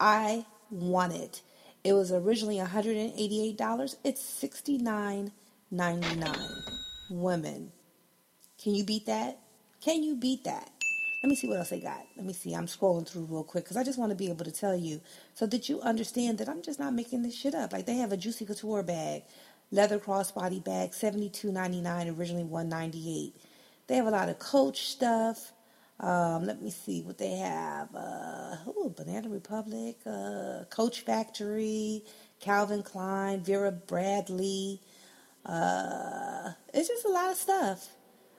I 0.00 0.46
want 0.70 1.12
it. 1.12 1.42
It 1.84 1.92
was 1.92 2.12
originally 2.12 2.56
$188. 2.56 3.96
It's 4.04 4.42
$69.99. 4.42 6.62
Women, 7.10 7.72
can 8.62 8.74
you 8.74 8.84
beat 8.84 9.04
that? 9.04 9.38
Can 9.82 10.02
you 10.02 10.16
beat 10.16 10.44
that? 10.44 10.73
Let 11.24 11.30
me 11.30 11.36
see 11.36 11.46
what 11.48 11.56
else 11.56 11.70
they 11.70 11.80
got. 11.80 12.06
Let 12.18 12.26
me 12.26 12.34
see. 12.34 12.52
I'm 12.52 12.66
scrolling 12.66 13.08
through 13.08 13.28
real 13.30 13.44
quick 13.44 13.64
because 13.64 13.78
I 13.78 13.82
just 13.82 13.98
want 13.98 14.10
to 14.10 14.14
be 14.14 14.28
able 14.28 14.44
to 14.44 14.50
tell 14.52 14.76
you 14.76 15.00
so 15.32 15.46
that 15.46 15.70
you 15.70 15.80
understand 15.80 16.36
that 16.36 16.50
I'm 16.50 16.60
just 16.60 16.78
not 16.78 16.92
making 16.92 17.22
this 17.22 17.34
shit 17.34 17.54
up. 17.54 17.72
Like 17.72 17.86
they 17.86 17.94
have 17.94 18.12
a 18.12 18.16
Juicy 18.18 18.44
Couture 18.44 18.82
bag, 18.82 19.22
leather 19.70 19.98
crossbody 19.98 20.62
bag, 20.62 20.90
$72.99, 20.90 22.18
originally 22.18 22.44
198. 22.44 23.34
They 23.86 23.96
have 23.96 24.06
a 24.06 24.10
lot 24.10 24.28
of 24.28 24.38
Coach 24.38 24.88
stuff. 24.88 25.52
Um, 25.98 26.44
let 26.44 26.60
me 26.60 26.68
see 26.68 27.00
what 27.00 27.16
they 27.16 27.36
have. 27.36 27.88
Uh, 27.94 28.56
ooh, 28.68 28.92
Banana 28.94 29.30
Republic, 29.30 29.96
uh, 30.04 30.64
Coach 30.68 31.06
Factory, 31.06 32.04
Calvin 32.38 32.82
Klein, 32.82 33.40
Vera 33.40 33.72
Bradley. 33.72 34.78
Uh, 35.46 36.50
it's 36.74 36.88
just 36.88 37.06
a 37.06 37.10
lot 37.10 37.30
of 37.30 37.38
stuff. 37.38 37.88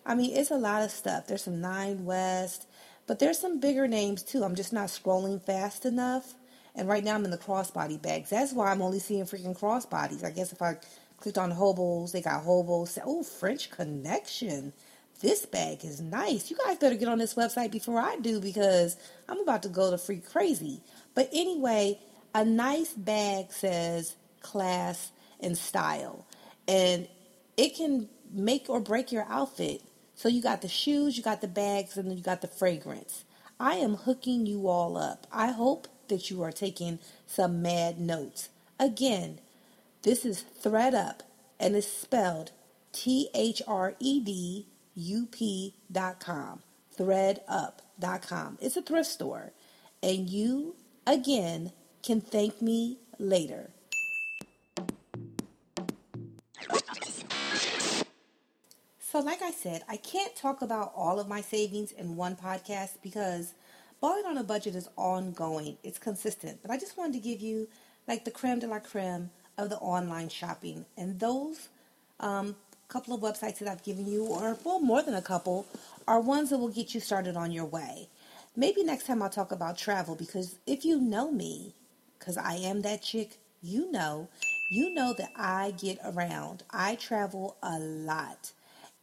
I 0.06 0.13
mean, 0.13 0.36
it's 0.36 0.52
a 0.52 0.58
lot 0.58 0.84
of 0.84 0.91
stuff. 0.91 1.26
There's 1.26 1.43
some 1.43 1.60
Nine 1.60 2.06
West, 2.06 2.67
but 3.08 3.20
there's 3.20 3.39
some 3.39 3.60
bigger 3.60 3.88
names 3.88 4.24
too. 4.24 4.44
I'm 4.44 4.56
just 4.56 4.74
not 4.74 4.88
scrolling 4.88 5.41
fast 5.41 5.86
enough. 5.86 6.34
And 6.76 6.89
right 6.89 7.04
now 7.04 7.15
I'm 7.15 7.26
in 7.26 7.32
the 7.32 7.38
crossbody 7.38 8.02
bags. 8.02 8.30
That's 8.30 8.52
why 8.52 8.72
I'm 8.72 8.82
only 8.82 9.00
seeing 9.00 9.24
freaking 9.24 9.58
crossbodies. 9.58 10.26
I 10.26 10.32
guess 10.32 10.52
if 10.52 10.62
I 10.62 10.78
clicked 11.18 11.38
on 11.38 11.52
hobos, 11.52 12.12
they 12.12 12.22
got 12.22 12.44
hobos. 12.44 12.98
Oh, 13.06 13.24
French 13.24 13.70
Connection. 13.72 14.74
This 15.22 15.46
bag 15.46 15.86
is 15.86 16.02
nice. 16.02 16.52
You 16.52 16.58
guys 16.58 16.78
better 16.78 16.96
get 16.96 17.08
on 17.08 17.20
this 17.20 17.36
website 17.36 17.72
before 17.72 18.00
I 18.00 18.18
do 18.18 18.41
because 18.41 18.98
I'm 19.30 19.39
about 19.39 19.63
to 19.63 19.70
go 19.70 19.89
to 19.89 19.98
freak 19.98 20.30
crazy. 20.30 20.82
But 21.13 21.30
anyway, 21.32 22.00
a 22.34 22.44
nice 22.44 22.94
bag 22.94 23.54
says 23.54 24.15
class 24.41 25.12
and 25.39 25.58
style. 25.58 26.26
And 26.68 27.08
it 27.56 27.76
can 27.78 28.10
make 28.34 28.70
or 28.70 28.82
break 28.82 29.13
your 29.13 29.26
outfit. 29.30 29.82
So 30.15 30.30
you 30.30 30.41
got 30.41 30.62
the 30.62 30.69
shoes, 30.69 31.17
you 31.17 31.23
got 31.23 31.41
the 31.41 31.47
bags, 31.47 31.97
and 31.97 32.10
then 32.10 32.17
you 32.17 32.23
got 32.23 32.41
the 32.41 32.47
fragrance. 32.47 33.25
I 33.60 33.75
am 33.75 33.95
hooking 33.95 34.45
you 34.45 34.67
all 34.67 34.97
up. 34.97 35.28
I 35.32 35.51
hope 35.51 35.88
that 36.08 36.32
you 36.32 36.41
are 36.43 36.51
taking 36.51 36.99
some 37.28 37.62
mad 37.62 37.99
notes. 37.99 38.49
Again, 38.80 39.39
this 40.04 40.25
is 40.25 40.41
Thred 40.41 40.93
Up 40.93 41.23
and 41.60 41.75
it's 41.75 41.88
spelled 41.88 42.51
T 42.91 43.30
H 43.34 43.62
R 43.67 43.95
E 43.99 44.19
D 44.19 44.67
U 44.95 45.28
P 45.32 45.75
dot 45.91 46.19
com. 46.19 46.62
ThredUp.com. 46.97 48.58
It's 48.62 48.78
a 48.78 48.82
thrift 48.82 49.10
store. 49.10 49.51
And 50.04 50.30
you, 50.30 50.75
again, 51.08 51.71
can 52.04 52.21
thank 52.21 52.62
me 52.62 52.99
later. 53.19 53.71
So, 59.15 59.21
like 59.21 59.41
I 59.41 59.51
said, 59.51 59.82
I 59.88 59.95
can't 59.95 60.36
talk 60.36 60.62
about 60.62 60.91
all 60.93 61.21
of 61.21 61.30
my 61.30 61.39
savings 61.39 61.93
in 61.93 62.17
one 62.17 62.36
podcast 62.36 62.97
because 63.01 63.54
balling 64.01 64.25
on 64.25 64.38
a 64.38 64.43
budget 64.43 64.75
is 64.75 64.89
ongoing, 64.97 65.78
it's 65.86 65.97
consistent. 65.97 66.60
But 66.62 66.69
I 66.69 66.78
just 66.78 66.97
wanted 66.97 67.13
to 67.13 67.19
give 67.19 67.39
you 67.39 67.69
like 68.10 68.25
the 68.25 68.32
creme 68.32 68.60
de 68.60 68.67
la 68.67 68.80
creme 68.80 69.30
of 69.58 69.69
the 69.69 69.78
online 69.78 70.28
shopping. 70.28 70.86
And 70.97 71.17
those 71.17 71.69
um, 72.19 72.58
couple 72.89 73.13
of 73.13 73.21
websites 73.21 73.60
that 73.60 73.69
I've 73.69 73.84
given 73.84 74.06
you, 74.06 74.25
or 74.25 74.58
well, 74.65 74.82
more 74.82 75.01
than 75.01 75.13
a 75.13 75.21
couple, 75.21 75.65
are 76.10 76.19
ones 76.19 76.49
that 76.49 76.58
will 76.58 76.67
get 76.67 76.93
you 76.93 76.99
started 76.99 77.38
on 77.38 77.54
your 77.54 77.63
way. 77.63 78.10
Maybe 78.54 78.84
next 78.84 79.08
time 79.08 79.21
I'll 79.21 79.30
talk 79.30 79.54
about 79.54 79.78
travel 79.78 80.15
because 80.15 80.60
if 80.67 80.84
you 80.84 80.99
know 80.99 81.32
me, 81.32 81.73
because 82.19 82.36
I 82.36 82.56
am 82.56 82.82
that 82.82 83.01
chick, 83.01 83.38
you 83.62 83.89
know, 83.89 84.28
you 84.69 84.93
know 84.93 85.13
that 85.17 85.32
I 85.38 85.71
get 85.71 85.99
around. 86.04 86.63
I 86.69 86.95
travel 86.95 87.56
a 87.63 87.80
lot. 87.80 88.51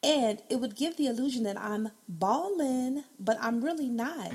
And 0.02 0.42
it 0.50 0.56
would 0.56 0.74
give 0.74 0.96
the 0.96 1.06
illusion 1.06 1.44
that 1.44 1.56
I'm 1.56 1.90
balling, 2.08 3.04
but 3.20 3.38
I'm 3.40 3.62
really 3.62 3.88
not. 3.88 4.32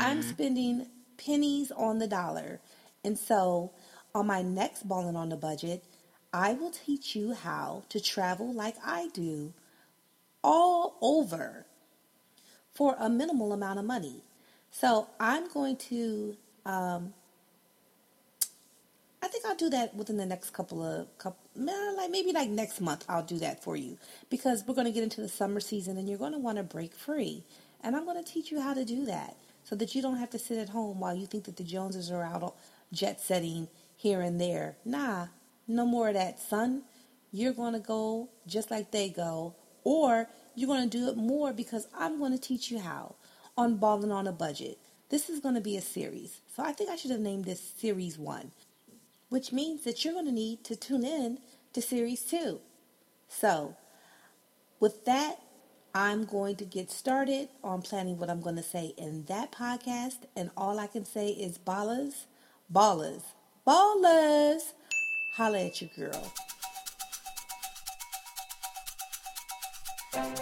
I'm 0.00 0.22
spending 0.22 0.86
pennies 1.18 1.70
on 1.70 1.98
the 1.98 2.06
dollar. 2.06 2.60
And 3.04 3.18
so 3.18 3.72
on 4.14 4.26
my 4.26 4.42
next 4.42 4.88
Balling 4.88 5.16
on 5.16 5.28
the 5.28 5.36
Budget, 5.36 5.84
I 6.32 6.54
will 6.54 6.70
teach 6.70 7.14
you 7.14 7.34
how 7.34 7.84
to 7.90 8.00
travel 8.00 8.52
like 8.52 8.76
I 8.84 9.08
do 9.12 9.52
all 10.42 10.96
over 11.00 11.66
for 12.72 12.96
a 12.98 13.08
minimal 13.08 13.52
amount 13.52 13.78
of 13.78 13.84
money. 13.84 14.22
So 14.70 15.08
I'm 15.20 15.48
going 15.48 15.76
to 15.76 16.36
um, 16.66 17.14
I 19.22 19.28
think 19.28 19.46
I'll 19.46 19.54
do 19.54 19.70
that 19.70 19.94
within 19.94 20.16
the 20.16 20.26
next 20.26 20.50
couple 20.50 20.84
of 20.84 21.06
couple, 21.18 21.38
like 21.56 22.10
maybe 22.10 22.32
like 22.32 22.48
next 22.48 22.80
month. 22.80 23.04
I'll 23.08 23.22
do 23.22 23.38
that 23.38 23.62
for 23.62 23.76
you 23.76 23.98
because 24.30 24.64
we're 24.66 24.74
going 24.74 24.86
to 24.86 24.92
get 24.92 25.02
into 25.02 25.20
the 25.20 25.28
summer 25.28 25.60
season 25.60 25.96
and 25.96 26.08
you're 26.08 26.18
going 26.18 26.32
to 26.32 26.38
want 26.38 26.58
to 26.58 26.64
break 26.64 26.94
free, 26.94 27.44
and 27.82 27.96
I'm 27.96 28.04
going 28.04 28.22
to 28.22 28.32
teach 28.32 28.50
you 28.50 28.60
how 28.60 28.74
to 28.74 28.84
do 28.84 29.06
that 29.06 29.36
so 29.62 29.74
that 29.76 29.94
you 29.94 30.02
don't 30.02 30.18
have 30.18 30.30
to 30.30 30.38
sit 30.38 30.58
at 30.58 30.68
home 30.68 31.00
while 31.00 31.14
you 31.14 31.26
think 31.26 31.44
that 31.44 31.56
the 31.56 31.64
Joneses 31.64 32.10
are 32.10 32.22
out 32.22 32.56
jet 32.92 33.20
setting 33.20 33.68
here 33.96 34.20
and 34.20 34.40
there. 34.40 34.76
Nah, 34.84 35.28
no 35.66 35.86
more 35.86 36.08
of 36.08 36.14
that, 36.14 36.38
son. 36.38 36.82
You're 37.32 37.52
going 37.52 37.72
to 37.72 37.80
go 37.80 38.28
just 38.46 38.70
like 38.70 38.90
they 38.90 39.08
go, 39.08 39.56
or 39.82 40.28
you're 40.54 40.68
going 40.68 40.88
to 40.88 40.98
do 40.98 41.08
it 41.08 41.16
more 41.16 41.52
because 41.52 41.88
I'm 41.96 42.18
going 42.18 42.32
to 42.32 42.38
teach 42.38 42.70
you 42.70 42.78
how 42.78 43.16
on 43.56 43.76
balling 43.76 44.12
on 44.12 44.26
a 44.26 44.32
budget. 44.32 44.78
This 45.08 45.28
is 45.28 45.40
going 45.40 45.54
to 45.54 45.60
be 45.60 45.76
a 45.76 45.82
series, 45.82 46.40
so 46.54 46.62
I 46.62 46.72
think 46.72 46.90
I 46.90 46.96
should 46.96 47.10
have 47.10 47.20
named 47.20 47.44
this 47.44 47.60
series 47.60 48.18
one 48.18 48.52
which 49.34 49.50
means 49.50 49.82
that 49.82 50.04
you're 50.04 50.14
going 50.14 50.26
to 50.26 50.30
need 50.30 50.62
to 50.62 50.76
tune 50.76 51.04
in 51.04 51.40
to 51.72 51.82
series 51.82 52.22
two. 52.22 52.60
So, 53.26 53.74
with 54.78 55.04
that, 55.06 55.40
I'm 55.92 56.24
going 56.24 56.54
to 56.54 56.64
get 56.64 56.88
started 56.92 57.48
on 57.64 57.82
planning 57.82 58.16
what 58.16 58.30
I'm 58.30 58.40
going 58.40 58.54
to 58.54 58.62
say 58.62 58.94
in 58.96 59.24
that 59.24 59.50
podcast. 59.50 60.18
And 60.36 60.52
all 60.56 60.78
I 60.78 60.86
can 60.86 61.04
say 61.04 61.30
is 61.30 61.58
ballers, 61.58 62.26
ballers, 62.72 63.22
ballers. 63.66 64.72
Holla 65.34 65.66
at 65.66 65.80
your 65.80 65.90
girl. 65.96 66.32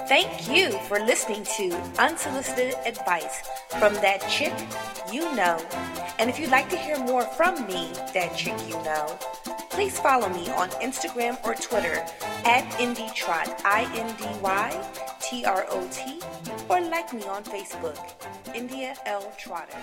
Thank 0.06 0.50
you 0.54 0.70
for 0.80 0.98
listening 0.98 1.46
to 1.56 1.74
Unsolicited 1.98 2.74
Advice 2.84 3.40
from 3.78 3.94
That 3.94 4.20
Chick 4.28 4.52
You 5.10 5.34
Know. 5.34 5.56
And 6.22 6.30
if 6.30 6.38
you'd 6.38 6.52
like 6.52 6.70
to 6.70 6.76
hear 6.76 6.96
more 7.00 7.22
from 7.22 7.66
me, 7.66 7.90
That 8.14 8.36
Chick 8.36 8.54
You 8.68 8.74
Know, 8.84 9.18
please 9.70 9.98
follow 9.98 10.28
me 10.28 10.48
on 10.50 10.70
Instagram 10.78 11.36
or 11.44 11.56
Twitter 11.56 11.94
at 12.44 12.62
IndyTrot, 12.78 13.60
I-N-D-Y 13.64 15.02
T-R-O-T, 15.20 16.20
or 16.68 16.80
like 16.82 17.12
me 17.12 17.24
on 17.24 17.42
Facebook, 17.42 17.98
India 18.54 18.94
L. 19.04 19.32
Trotter. 19.36 19.78